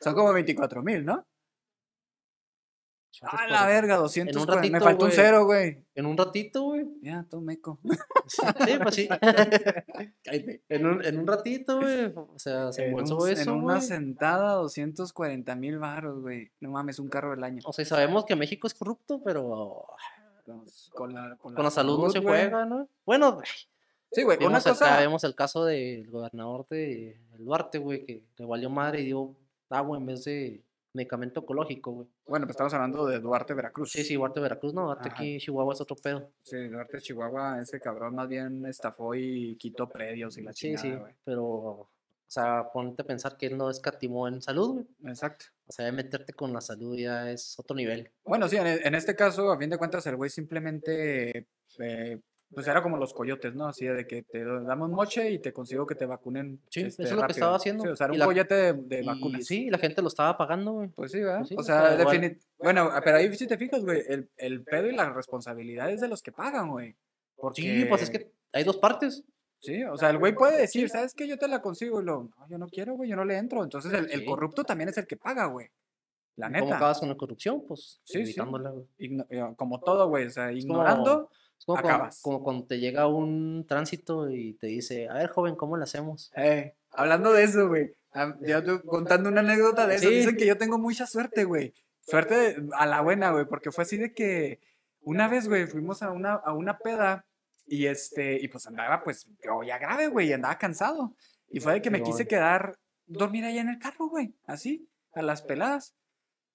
[0.00, 1.24] Son como 24 mil, ¿no?
[3.20, 4.46] ¿Cuántos Ah, por- la verga, 200.
[4.46, 5.84] Me ratito, faltó un cero, güey.
[5.94, 6.86] En un ratito, güey.
[7.02, 7.78] Ya, tú meco.
[8.26, 9.08] Sí, pues sí.
[10.68, 12.12] En, un, en un ratito, güey.
[12.14, 13.86] O sea, se En, embolsó un- eso, en una güey.
[13.86, 16.50] sentada, 240 mil baros, güey.
[16.60, 17.60] No mames, un carro del año.
[17.64, 19.84] O sea, sabemos que México es corrupto, pero
[20.44, 22.88] Pues, Con la, con con la salud no se juega, ¿no?
[23.04, 23.46] Bueno, güey,
[24.12, 24.98] Sí, güey, una cosa.
[24.98, 29.36] vemos el caso del gobernador de el Duarte, güey, que le valió madre y dio
[29.68, 32.08] agua en vez de medicamento ecológico, güey.
[32.26, 33.92] Bueno, pues estamos hablando de Duarte, Veracruz.
[33.92, 35.16] Sí, sí, Duarte Veracruz, no, Duarte Ajá.
[35.18, 36.30] aquí Chihuahua es otro pedo.
[36.42, 40.82] Sí, Duarte, Chihuahua, ese cabrón más bien estafó y quitó predios y la Sí, chingada,
[40.82, 41.14] sí, güey.
[41.24, 41.88] pero, o
[42.26, 44.86] sea, ponte a pensar que él no escatimó en salud, güey.
[45.06, 45.46] Exacto.
[45.66, 48.10] O sea, meterte con la salud ya es otro nivel.
[48.24, 51.46] Bueno, sí, en, en este caso, a fin de cuentas, el güey simplemente
[51.78, 52.20] eh,
[52.52, 53.66] pues era como los coyotes, ¿no?
[53.68, 56.60] Así de que te damos moche y te consigo que te vacunen.
[56.68, 57.84] Sí, este, eso es lo que estaba haciendo.
[57.84, 59.46] Sí, o sea, era un la- coyote de, de Y vacunas.
[59.46, 60.88] Sí, la gente lo estaba pagando, güey.
[60.88, 61.44] Pues sí, ¿verdad?
[61.44, 64.62] sí, o sea, sea, igual- defini- bueno, pero ahí si te fijas, güey, el, el
[64.64, 66.96] pedo y la responsabilidad es de los que pagan, güey.
[67.36, 67.62] Porque...
[67.62, 69.22] Sí, pues es que hay dos partes.
[69.60, 71.28] Sí, o sea, el güey puede decir, ¿sabes qué?
[71.28, 73.62] Yo te la consigo y lo, no, yo no quiero, güey, yo no le entro.
[73.62, 75.68] Entonces el, corrupto también es el que paga, güey.
[76.36, 76.76] La ¿Cómo neta.
[76.76, 77.62] acabas con la corrupción?
[77.68, 78.40] Pues Sí, sí.
[78.98, 81.30] Igno- eh, como todo, güey, o sea, como- ignorando.
[81.60, 82.22] Es como, cuando, Acabas.
[82.22, 86.32] como cuando te llega un tránsito y te dice, a ver, joven, ¿cómo lo hacemos?
[86.34, 87.92] Eh, hablando de eso, güey.
[88.40, 90.08] Ya tú contando una anécdota de eso.
[90.08, 90.14] Sí.
[90.14, 91.74] Dicen que yo tengo mucha suerte, güey.
[92.00, 94.58] Suerte a la buena, güey, porque fue así de que
[95.02, 97.26] una vez, güey, fuimos a una, a una peda
[97.66, 101.14] y este, y pues andaba, pues, yo ya grave, güey, y andaba cansado.
[101.50, 105.20] Y fue de que me quise quedar, dormir allá en el carro, güey, así, a
[105.20, 105.94] las peladas.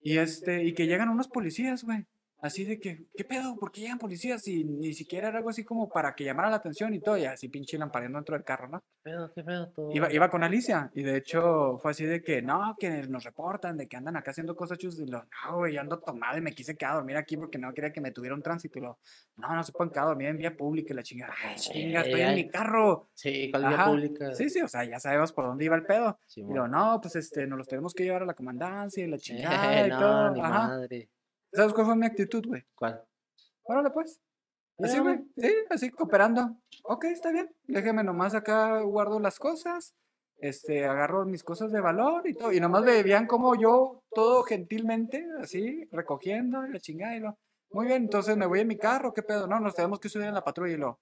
[0.02, 2.08] Y este, y que llegan unos policías, güey.
[2.46, 3.56] Así de que, ¿qué pedo?
[3.58, 4.48] ¿Por qué llegan policías?
[4.48, 7.26] Y ni siquiera era algo así como para que llamara la atención y todo, y
[7.26, 8.80] así pinche lampareando dentro del carro, ¿no?
[8.80, 9.32] ¿Qué pedo?
[9.34, 9.68] ¿Qué pedo?
[9.70, 9.92] Todo...
[9.94, 13.78] Iba, iba con Alicia y de hecho fue así de que no, que nos reportan
[13.78, 16.42] de que andan acá haciendo cosas chus y lo, no, güey, yo ando tomado y
[16.42, 18.82] me quise quedar a dormir aquí porque no quería que me tuviera un tránsito y
[18.84, 19.00] lo,
[19.38, 22.02] no, no se pueden quedar a dormir en vía pública y la chingada, ay, chinga,
[22.02, 23.10] estoy en mi carro.
[23.14, 24.36] Sí, con vía pública.
[24.36, 26.20] Sí, sí, o sea, ya sabemos por dónde iba el pedo.
[26.28, 26.56] Y Simón.
[26.56, 29.82] lo, no, pues este, nos los tenemos que llevar a la comandancia y la chingada
[29.82, 30.32] Eh, y no, todo.
[30.32, 30.50] ni Ajá.
[30.68, 31.10] madre.
[31.56, 32.64] ¿Sabes cuál fue mi actitud, güey?
[32.76, 33.04] ¿Cuál?
[33.64, 34.20] Órale, pues.
[34.80, 35.20] Así, güey.
[35.38, 36.58] Sí, así cooperando.
[36.84, 37.50] Ok, está bien.
[37.64, 39.96] Déjeme nomás acá guardo las cosas.
[40.38, 42.52] Este, agarro mis cosas de valor y todo.
[42.52, 47.38] Y nomás me veían como yo, todo gentilmente, así, recogiendo y la chingada y lo.
[47.72, 49.48] Muy bien, entonces me voy en mi carro, ¿qué pedo?
[49.48, 51.00] No, nos tenemos que subir en la patrulla y lo.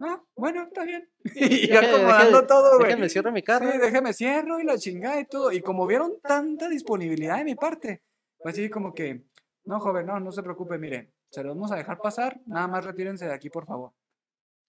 [0.00, 1.06] Ah, bueno, está bien.
[1.34, 2.88] y yo Deje- acomodando deje- todo, güey.
[2.88, 3.70] Déjame cierro mi carro.
[3.70, 5.52] Sí, déjame cierro y la chingada y todo.
[5.52, 8.02] Y como vieron tanta disponibilidad de mi parte,
[8.38, 9.24] pues así como que,
[9.64, 12.84] no, joven, no, no se preocupe, mire, se los vamos a dejar pasar, nada más
[12.84, 13.92] retírense de aquí, por favor.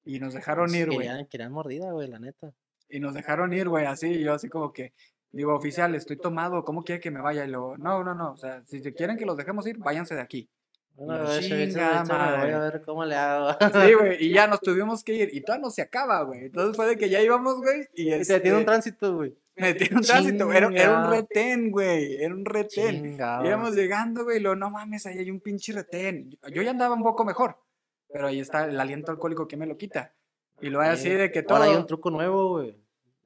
[0.04, 0.98] Y nos dejaron Pues ir, güey.
[1.00, 2.54] Querían, querían mordida, güey, la neta.
[2.90, 4.94] Y nos dejaron ir, güey, así, yo así como que,
[5.32, 7.46] digo, oficial, estoy tomado, ¿cómo quiere que me vaya?
[7.46, 10.22] Y luego, no, no, no, o sea, si quieren que los dejemos ir, váyanse de
[10.22, 10.50] aquí.
[10.94, 12.72] Bueno, Y a yo, ver, échale, "Chinga échale, échale, voy a madre".
[12.72, 13.52] ver cómo le hago.
[13.88, 16.46] Sí, güey, y ya nos tuvimos que ir, y todavía no se acaba, güey.
[16.46, 19.38] Entonces fue de que ya íbamos, güey, y Y se tiene un este, tránsito, güey.
[19.56, 23.18] Me tiene un tránsito, era, era un retén, güey, era un retén.
[23.46, 26.30] Íbamos llegando, güey, lo, no mames, ahí hay un pinche retén.
[26.52, 27.58] Yo- ya andaba un poco mejor,
[28.12, 30.14] pero ahí está el aliento alcohólico que me lo quita.
[30.62, 31.58] Y luego así de que todo.
[31.58, 32.78] Ahora hay un truco nuevo, güey.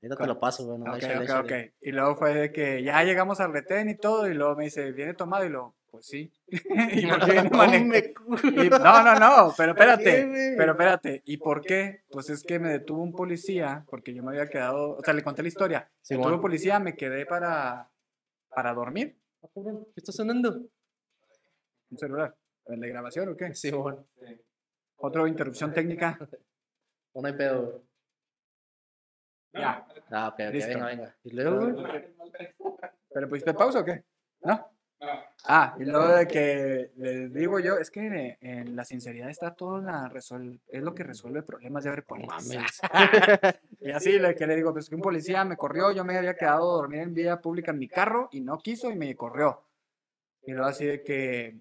[0.01, 0.77] Ahorita te lo paso, güey.
[0.79, 1.65] no, Ok, échale, ok, échale.
[1.67, 1.73] ok.
[1.81, 4.91] Y luego fue de que ya llegamos al retén y todo, y luego me dice,
[4.91, 5.45] ¿viene tomado?
[5.45, 6.31] Y luego, pues sí.
[6.47, 11.21] ¿Y por qué viene No, y- no, no, no, pero ¿Por qué, espérate, pero espérate.
[11.25, 12.03] ¿Y por qué?
[12.11, 15.23] Pues es que me detuvo un policía, porque yo me había quedado, o sea, le
[15.23, 15.89] conté la historia.
[16.09, 17.89] Me detuvo un policía, me quedé para,
[18.49, 19.17] para dormir.
[19.53, 19.61] ¿Qué
[19.97, 20.61] está sonando?
[21.91, 22.35] Un celular.
[22.65, 23.53] ¿El de grabación o qué?
[23.53, 24.05] Sí, bueno.
[24.97, 26.17] Otra interrupción técnica.
[27.13, 27.83] No, hay pedo.
[29.53, 29.87] Ya.
[30.11, 30.69] Ah, ok, ok, Listo.
[30.73, 31.15] venga, venga.
[31.23, 32.13] Y luego, güey.
[33.13, 34.03] ¿Pero pusiste pausa o qué?
[34.41, 34.69] ¿No?
[34.99, 35.07] No.
[35.47, 39.79] Ah, y luego de que les digo yo, es que en la sinceridad está todo
[39.81, 42.81] la resol es lo que resuelve problemas de mames.
[43.81, 46.35] Y así le, que le digo, pues que un policía me corrió, yo me había
[46.35, 49.63] quedado a dormir en vía pública en mi carro y no quiso y me corrió.
[50.41, 51.59] Y luego así de que,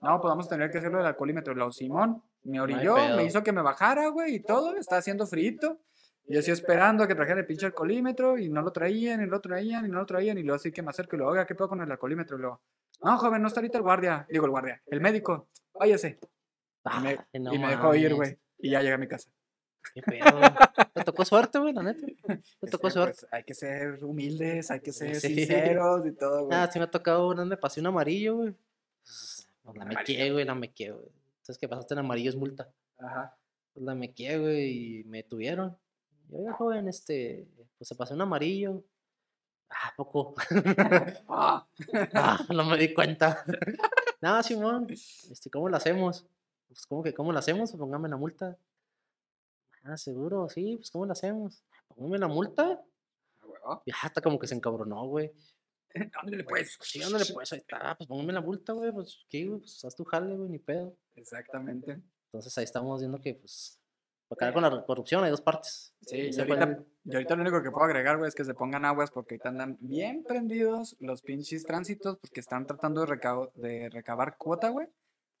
[0.00, 1.54] no, pues vamos a tener que hacerlo del alcoholímetro.
[1.54, 5.78] Luego Simón me orilló, me hizo que me bajara, güey, y todo, estaba haciendo frito.
[6.26, 9.32] Yo así esperando a que trajeran el pinche alcoholímetro y no lo traían, y no
[9.32, 10.38] lo traían, y no lo traían.
[10.38, 12.36] Y luego así que me acerco y luego, oiga, ¿qué puedo con el alcoholímetro?
[12.38, 12.60] Y luego,
[13.02, 14.26] no, joven, no está ahorita el guardia.
[14.30, 16.18] Digo, el guardia, el médico, váyase.
[16.84, 18.38] Y me, Ay, no y me dejó ir, güey.
[18.58, 19.30] Y ya llegué a mi casa.
[19.94, 20.24] Qué pedo.
[20.94, 22.06] Te tocó suerte, güey, la neta.
[22.60, 23.18] Te tocó suerte.
[23.20, 25.34] pues, hay que ser humildes, hay que ser Sí.
[25.34, 26.56] sinceros y todo, güey.
[26.56, 28.54] Ah, sí me ha tocado una, me pasé un amarillo, güey.
[29.02, 31.06] Pues, la mequé, güey, la mequé, güey.
[31.38, 32.70] Entonces, que pasaste en amarillo es multa.
[32.98, 33.36] Ajá.
[33.74, 35.76] Pues la mequé, güey, y me tuvieron.
[36.32, 38.82] Y oiga, joven, este, pues se pasó un amarillo.
[39.68, 40.34] Ah, ¿a poco.
[41.28, 41.66] Ah,
[42.14, 43.44] ah, no me di cuenta.
[44.22, 46.26] Nada, Simón, este, ¿cómo lo hacemos?
[46.68, 47.70] Pues, ¿cómo que cómo lo hacemos?
[47.70, 48.56] Pues, Póngame la multa.
[49.84, 51.62] Ah, seguro, sí, pues, ¿cómo lo hacemos?
[51.88, 52.82] Póngame la multa.
[53.42, 53.82] huevo.
[53.84, 55.32] Y ya hasta como que se encabronó, güey.
[56.14, 56.78] Ándale, pues.
[56.80, 59.60] Sí, ándale, pues, ahí está, pues póngame la multa, güey, pues, ¿qué, güey?
[59.60, 60.96] Pues, haz tu jale, güey, ni pedo.
[61.14, 62.00] Exactamente.
[62.26, 63.81] Entonces, ahí estamos viendo que, pues,
[64.36, 65.94] para acabar con la corrupción hay dos partes.
[66.02, 68.84] Sí, Y ahorita, y ahorita lo único que puedo agregar, güey, es que se pongan
[68.84, 74.68] aguas porque ahorita andan bien prendidos los pinches tránsitos porque están tratando de, recabar cuota,
[74.70, 74.88] güey,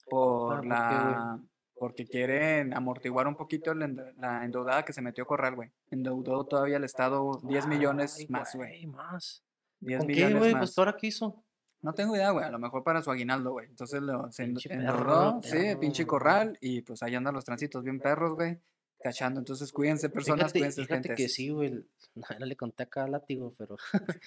[0.06, 1.40] por Ah, la...
[1.74, 5.72] Porque quieren amortiguar un poquito la, ende- la endeudada que se metió Corral, güey.
[5.90, 8.86] Endeudó todavía el Estado 10 millones Ay, más, güey.
[8.86, 9.42] más.
[9.80, 10.52] 10 ¿Con qué, güey?
[10.54, 11.42] Pues, ¿ahora qué hizo?
[11.80, 12.44] No tengo idea, güey.
[12.44, 13.66] A lo mejor para su aguinaldo, güey.
[13.66, 16.56] Entonces lo se endeudó, sí, pinche corral.
[16.60, 18.60] Y pues ahí andan los tránsitos bien perros, güey.
[19.02, 19.40] Cachando.
[19.40, 21.84] Entonces cuídense, personas, Fíjate, cuídense, fíjate que sí, güey.
[22.14, 23.78] No, no le conté acá a látigo, pero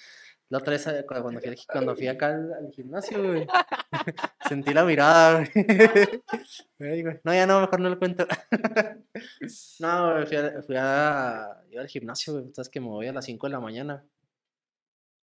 [0.48, 3.46] la otra vez eh, cu- cuando fui, al cuando fui acá al, al gimnasio, güey.
[4.48, 5.44] Sentí la mirada,
[6.78, 7.04] güey.
[7.22, 8.26] No, ya no, mejor no lo cuento.
[9.78, 12.52] No, güey, fui a, fui a, al gimnasio, güey.
[12.52, 14.04] Sabes que me voy a las 5 de la mañana.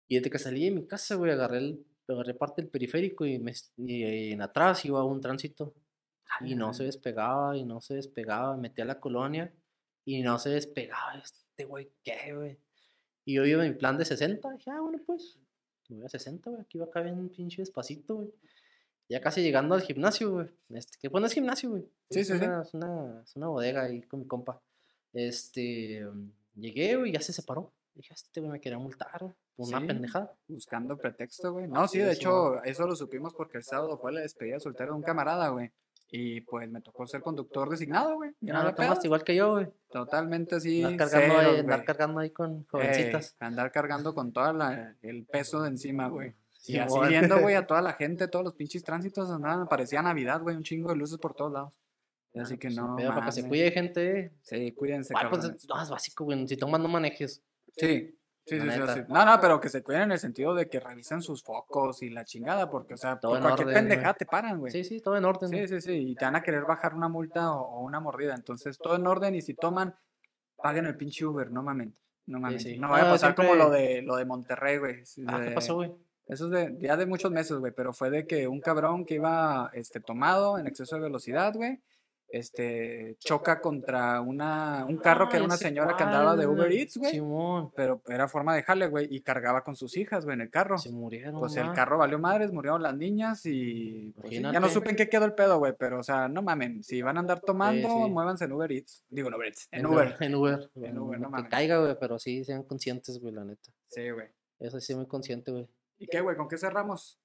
[0.07, 3.39] Y desde que salí de mi casa, güey, agarré, el, agarré parte del periférico y,
[3.39, 5.73] me, y en atrás iba un tránsito.
[6.43, 8.57] Y no se despegaba, y no se despegaba.
[8.57, 9.53] Me metí a la colonia
[10.05, 11.15] y no se despegaba.
[11.23, 12.59] Este güey, ¿qué, güey?
[13.25, 14.51] Y yo iba en mi plan de 60.
[14.53, 15.39] Dije, ah, bueno, pues,
[15.89, 16.63] me voy a 60, güey.
[16.63, 18.33] Aquí va acá bien pinche despacito, güey.
[19.09, 20.49] Ya casi llegando al gimnasio, güey.
[20.71, 21.83] Este, que bueno es gimnasio, güey.
[22.11, 22.45] Sí, es sí, sí.
[22.45, 24.63] una, Es, una, es una bodega ahí con mi compa.
[25.13, 26.07] Este,
[26.55, 27.73] llegué, güey, ya se separó.
[27.95, 29.87] Dije, este güey me quería multar, güey, por una Sí.
[29.87, 30.33] pendejada.
[30.47, 31.67] Buscando pretexto, güey.
[31.67, 34.61] No, sí, de sí, hecho, eso lo supimos porque el sábado fue la despedida de
[34.61, 35.73] soltero de un camarada, güey.
[36.13, 38.31] Y pues me tocó ser conductor designado, güey.
[38.41, 39.69] Ya Ya no no tomaste igual que yo, güey.
[39.91, 40.83] Totalmente así.
[40.83, 43.37] Andar cargando, ahí, andar cargando ahí con Ey, jovencitas.
[43.39, 44.51] andar cargando con todo
[45.03, 46.35] el peso de encima, güey.
[46.67, 50.43] Y así viendo, güey, a toda la gente, todos los pinches tránsitos andaban, parecía Navidad,
[50.43, 51.73] güey, un chingo de luces por todos lados.
[52.35, 52.97] Ah, Así que pues, no.
[52.97, 54.33] pedo, para que se cuide gente, eh.
[54.43, 56.47] Sí, cuídense, Igual, pues, no, es básico, güey.
[56.47, 57.43] Si tomas, no manejes.
[57.77, 59.01] Sí, sí, sí, sí, sí.
[59.09, 62.11] No, no, pero que se cuiden en el sentido de que revisen sus focos y
[62.11, 63.89] la chingada, porque, o sea, Todo por cualquier orden, güey.
[63.89, 64.73] pendejada te paran, güey.
[64.73, 65.49] Sí, sí, todo en orden.
[65.51, 68.35] Sí, sí, sí, y te van a querer bajar una multa o, o una mordida.
[68.35, 69.95] Entonces, todo en orden y si toman,
[70.57, 71.95] paguen el pinche Uber, no mamen.
[72.27, 72.63] No mames.
[72.63, 72.79] sí.
[72.79, 75.05] No vaya a pasar como lo de lo de Monterrey, güey.
[75.05, 75.93] sí, Ah, ¿qué pasó, güey?
[76.27, 79.15] Eso es de, ya de muchos meses, güey, pero fue de que un cabrón que
[79.15, 81.81] iba este, tomado en exceso de velocidad, güey,
[82.33, 86.47] este, choca contra una, un carro que era una señora que andaba de.
[86.47, 87.73] Uber Eats, güey, Simón.
[87.75, 90.79] pero era forma de jale, güey, y cargaba con sus hijas, güey, en el carro.
[90.79, 91.39] Se murieron.
[91.39, 95.09] Pues el carro valió madres, murieron las niñas y pues, ya no supe en qué
[95.09, 98.11] quedó el pedo, güey, pero o sea, no mamen, si van a andar tomando, sí.
[98.11, 100.17] muévanse en Uber Eats, digo en Uber Eats, en En Uber.
[100.21, 100.71] En Uber.
[100.77, 101.51] En Uber, no que mames.
[101.51, 103.71] caiga, güey, pero sí sean conscientes, güey, la neta.
[103.89, 104.29] Sí, güey.
[104.59, 105.69] Eso sí, muy consciente, güey.
[105.99, 106.37] ¿Y qué, güey?
[106.37, 107.20] ¿Con qué cerramos?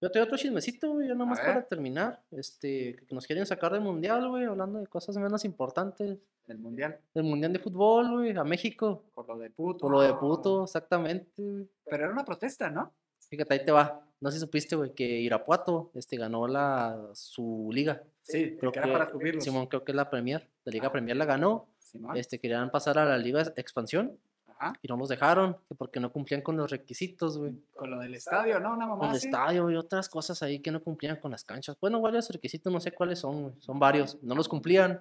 [0.00, 2.22] Yo tengo otro chismecito, güey, ya nomás para terminar.
[2.30, 6.18] Este, que nos quieren sacar del mundial, güey, hablando de cosas menos importantes.
[6.46, 9.04] Del mundial, Del mundial de fútbol, güey, a México.
[9.14, 9.78] por lo de puto.
[9.80, 11.68] Por lo de puto, exactamente, güey.
[11.84, 12.92] Pero era una protesta, ¿no?
[13.28, 14.04] Fíjate, ahí te va.
[14.20, 18.02] No sé si supiste, güey, que Irapuato este, ganó la, su liga.
[18.22, 19.44] Sí, Creo que que, era para subirlos.
[19.44, 20.48] Simón, creo que es la Premier.
[20.64, 20.92] La Liga Ah.
[20.92, 21.68] Premier la ganó.
[21.78, 22.16] Simón.
[22.16, 24.18] Este, querían pasar a la Liga Expansión
[24.60, 24.74] Ajá.
[24.82, 27.54] y no los dejaron, que porque no cumplían con los requisitos, güey.
[27.74, 28.74] Con lo del estadio, ¿no?
[28.74, 31.76] Una mamá Con el estadio y otras cosas ahí que no cumplían con las canchas.
[31.80, 35.00] Bueno, varios requisitos, no sé cuáles son, güey, son varios, no los cumplían.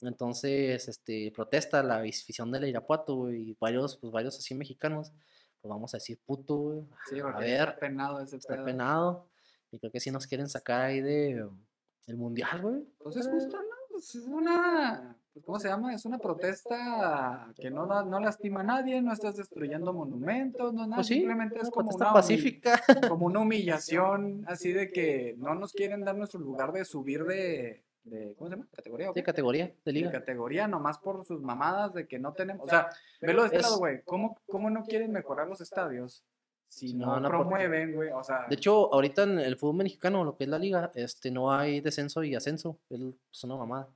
[0.00, 5.12] Entonces, este, protesta la afición del Irapuato, güey, y varios, pues varios así mexicanos,
[5.60, 6.86] pues vamos a decir puto, güey.
[7.08, 8.64] Sí, a ver, está penado ese está pedo.
[8.64, 9.26] penado.
[9.72, 11.58] Y creo que sí nos quieren sacar ahí de um,
[12.06, 12.82] el mundial, güey.
[12.98, 13.76] Pues es justo, ¿no?
[13.90, 15.94] Pues es una, pues, ¿cómo se llama?
[15.94, 20.96] Es una protesta que no, no lastima a nadie, no estás destruyendo monumentos, no nada,
[20.96, 22.80] Pues sí, simplemente es como una, pacífica.
[23.08, 27.84] como una humillación, así de que no nos quieren dar nuestro lugar de subir de,
[28.04, 28.68] de ¿cómo se llama?
[28.74, 29.10] ¿Categoría?
[29.10, 30.10] o De categoría, de De liga.
[30.12, 32.88] categoría, nomás por sus mamadas de que no tenemos, o sea,
[33.20, 36.24] velo de este Es- lado, güey, ¿cómo, ¿cómo no quieren mejorar los estadios?
[36.68, 40.36] Si no, no promueven, güey, o sea, De hecho, ahorita en el fútbol mexicano, lo
[40.36, 42.78] que es la liga, este, no hay descenso y ascenso.
[42.88, 43.88] Es una mamada.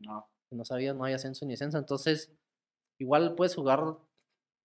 [0.00, 0.26] no.
[0.56, 1.78] No sabías, no hay ascenso ni descenso.
[1.78, 2.32] Entonces,
[2.98, 3.96] igual puedes jugar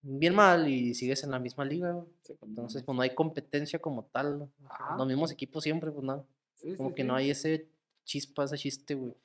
[0.01, 2.03] bien mal y sigues en la misma liga.
[2.21, 4.49] Sí, Entonces, pues no hay competencia como tal.
[4.69, 4.97] Ajá.
[4.97, 6.27] Los mismos equipos siempre, pues no.
[6.55, 7.67] Sí, Como sí, que no hay ese
[8.03, 9.15] chispa, ese chiste, güey.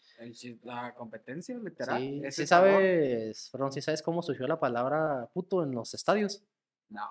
[0.63, 2.01] La competencia, literal.
[2.01, 6.43] Sí, ese sabes, perdón, sí sabes cómo surgió la palabra puto en los estadios.
[6.89, 7.05] No.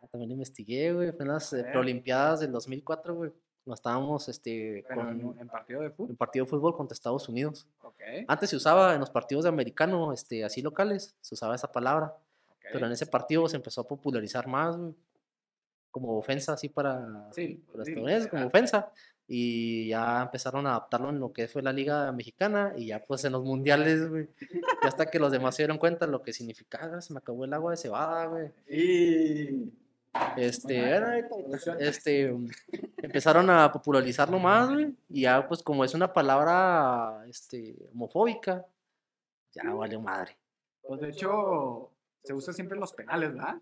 [0.00, 1.12] Ah, También investigué, güey.
[1.12, 1.72] Fue en las eh, ver.
[1.72, 3.32] Preolimpiadas del 2004, güey.
[3.68, 6.10] Nos estábamos, este, con en, partido de fútbol.
[6.10, 7.66] en partido de fútbol contra Estados Unidos.
[7.82, 8.00] Ok.
[8.26, 12.16] Antes se usaba en los partidos de americano, este, así locales, se usaba esa palabra.
[12.50, 12.64] ok.
[12.72, 14.76] Pero en ese partido se empezó a popularizar más.
[15.90, 18.46] Como ofensa, así para, Sí, para sí, estadounidenses, como literal.
[18.64, 18.92] ofensa.
[19.26, 23.22] Y ya empezaron a adaptarlo en lo que fue la Liga Mexicana y ya pues
[23.26, 24.28] en los mundiales, güey.
[24.82, 27.52] Hasta que los demás se dieron cuenta de lo que significaba, se me acabó el
[27.52, 28.50] agua de cebada, güey.
[28.70, 29.70] Y.
[30.36, 31.24] Este,
[31.80, 32.34] este,
[33.02, 34.94] empezaron a popularizarlo más, güey.
[35.08, 38.64] Y ya pues como es una palabra, este, homofóbica,
[39.52, 40.36] ya vale madre.
[40.82, 41.90] Pues de hecho,
[42.22, 43.56] se usa siempre en los penales, ¿verdad?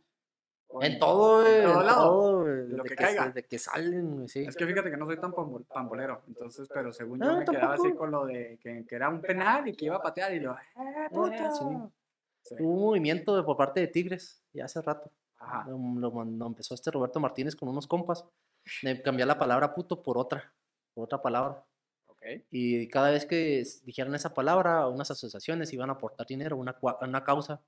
[0.81, 1.57] En todo, güey.
[1.57, 2.05] En todo en lado.
[2.05, 3.27] todo, güey, lo que que, caiga.
[3.27, 4.41] desde que salen, güey, sí.
[4.41, 7.75] Es que fíjate que no soy tan pambol- pambolero, entonces, pero según yo me quedaba
[7.75, 10.41] así con lo de que, que era un penal y que iba a patear y
[10.41, 10.53] lo.
[10.55, 11.33] ¡Eh, puto!
[11.53, 11.65] sí.
[12.43, 12.55] Sí.
[12.61, 15.11] Hubo un movimiento de- por parte de Tigres, ya hace rato.
[15.39, 15.69] Ajá.
[15.69, 15.79] Lo,
[16.25, 18.25] lo empezó este Roberto Martínez con unos compas.
[18.83, 20.53] de cambiar la palabra puto por otra,
[20.95, 21.65] por otra palabra.
[22.07, 22.23] Ok.
[22.51, 26.77] Y cada vez que dijeran esa palabra, unas asociaciones iban a aportar dinero a una,
[27.03, 27.63] una causa.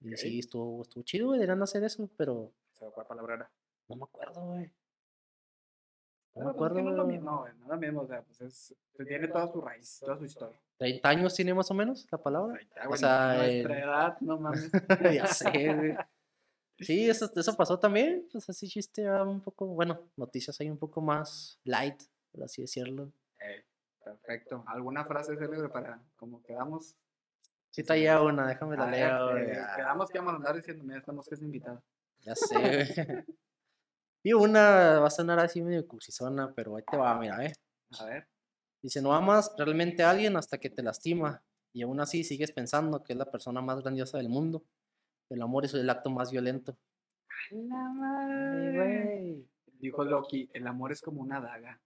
[0.00, 0.16] Y Ok.
[0.16, 3.50] sí, estuvo, estuvo chido, güey, deberían hacer eso, pero ¿Cuál palabra era?
[3.88, 4.70] no me acuerdo, güey.
[6.34, 8.22] No me pues, acuerdo, no es lo mismo, güey, no es lo mismo, o sea,
[8.22, 10.58] pues es, pues, tiene toda su raíz, toda su historia.
[10.78, 12.58] 30 años tiene más o menos la palabra.
[12.76, 14.70] Ya, O güey, sea, nuestra el- edad, no mames.
[15.14, 15.94] ya sé, güey.
[16.80, 18.26] Sí, eso, eso pasó también.
[18.32, 22.02] Pues así chiste un poco, bueno, noticias ahí un poco más light,
[22.32, 23.12] por así decirlo.
[23.38, 23.62] Ey,
[24.02, 24.64] perfecto.
[24.66, 26.96] ¿Alguna frase célebre para como quedamos?
[27.70, 30.82] Sí, está ya una, déjame la Ah, leo, eh, Quedamos que vamos a andar diciendo,
[30.82, 31.82] mira, esta mosca es invitada.
[32.22, 32.56] Ya sé.
[34.22, 37.54] Y una va a sonar así medio cursizona, pero ahí te va, mira, eh.
[37.98, 38.28] A ver.
[38.82, 41.42] Dice, no amas realmente a alguien hasta que te lastima.
[41.72, 44.62] Y aún así sigues pensando que es la persona más grandiosa del mundo.
[45.30, 46.76] El amor es el acto más violento.
[47.50, 48.72] La Ay, madre.
[48.74, 49.48] güey.
[49.78, 51.80] Dijo Loki, el amor es como una daga.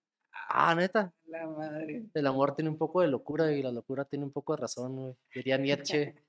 [0.48, 1.12] Ah, neta.
[1.26, 2.06] La madre.
[2.12, 4.96] El amor tiene un poco de locura y la locura tiene un poco de razón,
[4.96, 5.14] güey.
[5.34, 6.14] Diría Nietzsche.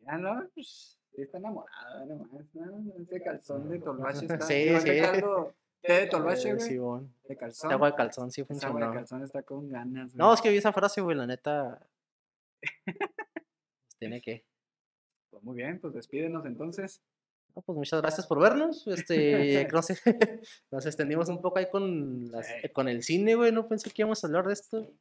[0.00, 2.94] Ya no, pues, sí está enamorada nomás, ¿no?
[2.98, 4.40] Ese calzón de tolvache está.
[4.40, 4.86] Sí, sí.
[5.82, 6.66] Té de tolvache, güey.
[6.66, 7.14] Simón.
[7.28, 7.68] De calzón.
[7.68, 10.14] De agua de calzón sí agua de calzón está con ganas.
[10.14, 10.34] No, güey.
[10.36, 11.86] es que vi esa frase, güey, la neta.
[13.98, 14.46] tiene que.
[15.30, 17.02] Pues muy bien, pues despídenos entonces.
[17.54, 18.86] No, pues muchas gracias por vernos.
[18.86, 22.68] Este, creo que nos extendimos un poco ahí con, las- Sí.
[22.72, 23.52] con el cine, güey.
[23.52, 24.92] No pensé que íbamos a hablar de esto.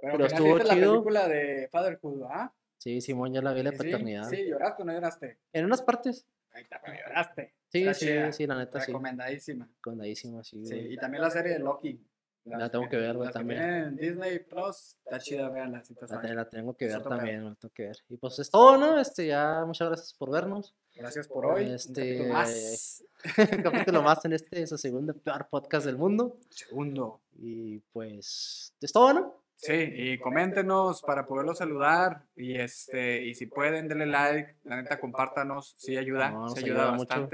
[0.00, 0.92] Pero, estuvo viste la chido.
[0.92, 2.52] película de Fatherhood, ¿ah?
[2.78, 4.28] Sí, Simón, ya la vi la Sí, paternidad.
[4.28, 5.38] Sí, lloraste o no lloraste.
[5.52, 6.26] En unas partes.
[6.52, 7.54] Ahí está, pero lloraste.
[7.68, 8.86] Sí, Está sí, chida, sí, la neta sí.
[8.88, 9.68] Recomendadísima.
[9.76, 10.92] Recomendadísima, sí, Sí, güey.
[10.94, 11.98] y también la serie de Loki.
[12.46, 13.60] La tengo que ver, güey, las también.
[13.60, 15.82] en Disney Plus, está chida, véanla.
[15.82, 17.96] Si te La, la tengo que ver también, la tengo que ver.
[18.08, 19.00] Y pues es todo, ¿no?
[19.00, 20.74] Este, ya, muchas gracias por vernos.
[20.94, 21.66] Gracias por hoy.
[21.66, 23.04] un Este, capítulo más.
[23.56, 26.38] Un capítulo más en este, su segundo peor podcast del mundo.
[26.50, 27.20] Segundo.
[27.34, 29.42] Y pues, es todo, ¿no?
[29.56, 32.26] Sí, y coméntenos para poderlo saludar.
[32.36, 34.56] Y este, y si pueden, denle like.
[34.64, 35.74] La neta, compártanos.
[35.78, 37.28] Sí ayuda, No, nos sí ayuda, ayuda mucho.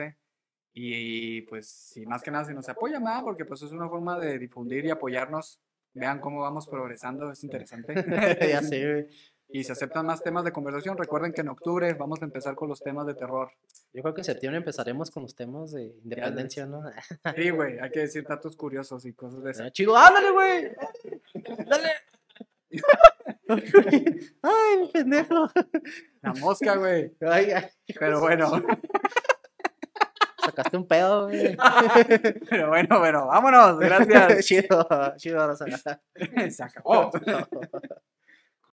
[0.74, 4.18] Y pues, si más que nada, si nos apoyan más, porque pues es una forma
[4.18, 5.60] de difundir y apoyarnos.
[5.94, 7.94] Vean cómo vamos progresando, es interesante.
[8.50, 9.06] ya sé, güey.
[9.54, 10.96] Y se aceptan más temas de conversación.
[10.96, 13.50] Recuerden que en octubre vamos a empezar con los temas de terror.
[13.92, 16.82] Yo creo que en septiembre empezaremos con los temas de independencia, ¿no?
[17.36, 19.66] Sí, güey, hay que decir datos curiosos y cosas de esas.
[19.66, 20.70] Ah, Chido, ándale, güey.
[21.68, 21.90] Dale.
[24.42, 25.48] Ay, pendejo.
[26.22, 27.14] La mosca, güey.
[27.98, 28.64] Pero bueno,
[30.44, 31.56] sacaste un pedo, güey.
[32.50, 33.78] pero bueno, bueno, vámonos.
[33.78, 34.44] Gracias.
[34.46, 34.86] chido,
[35.16, 35.66] chido, Rosa.
[36.50, 37.10] Se acabó.
[37.24, 37.48] Chao.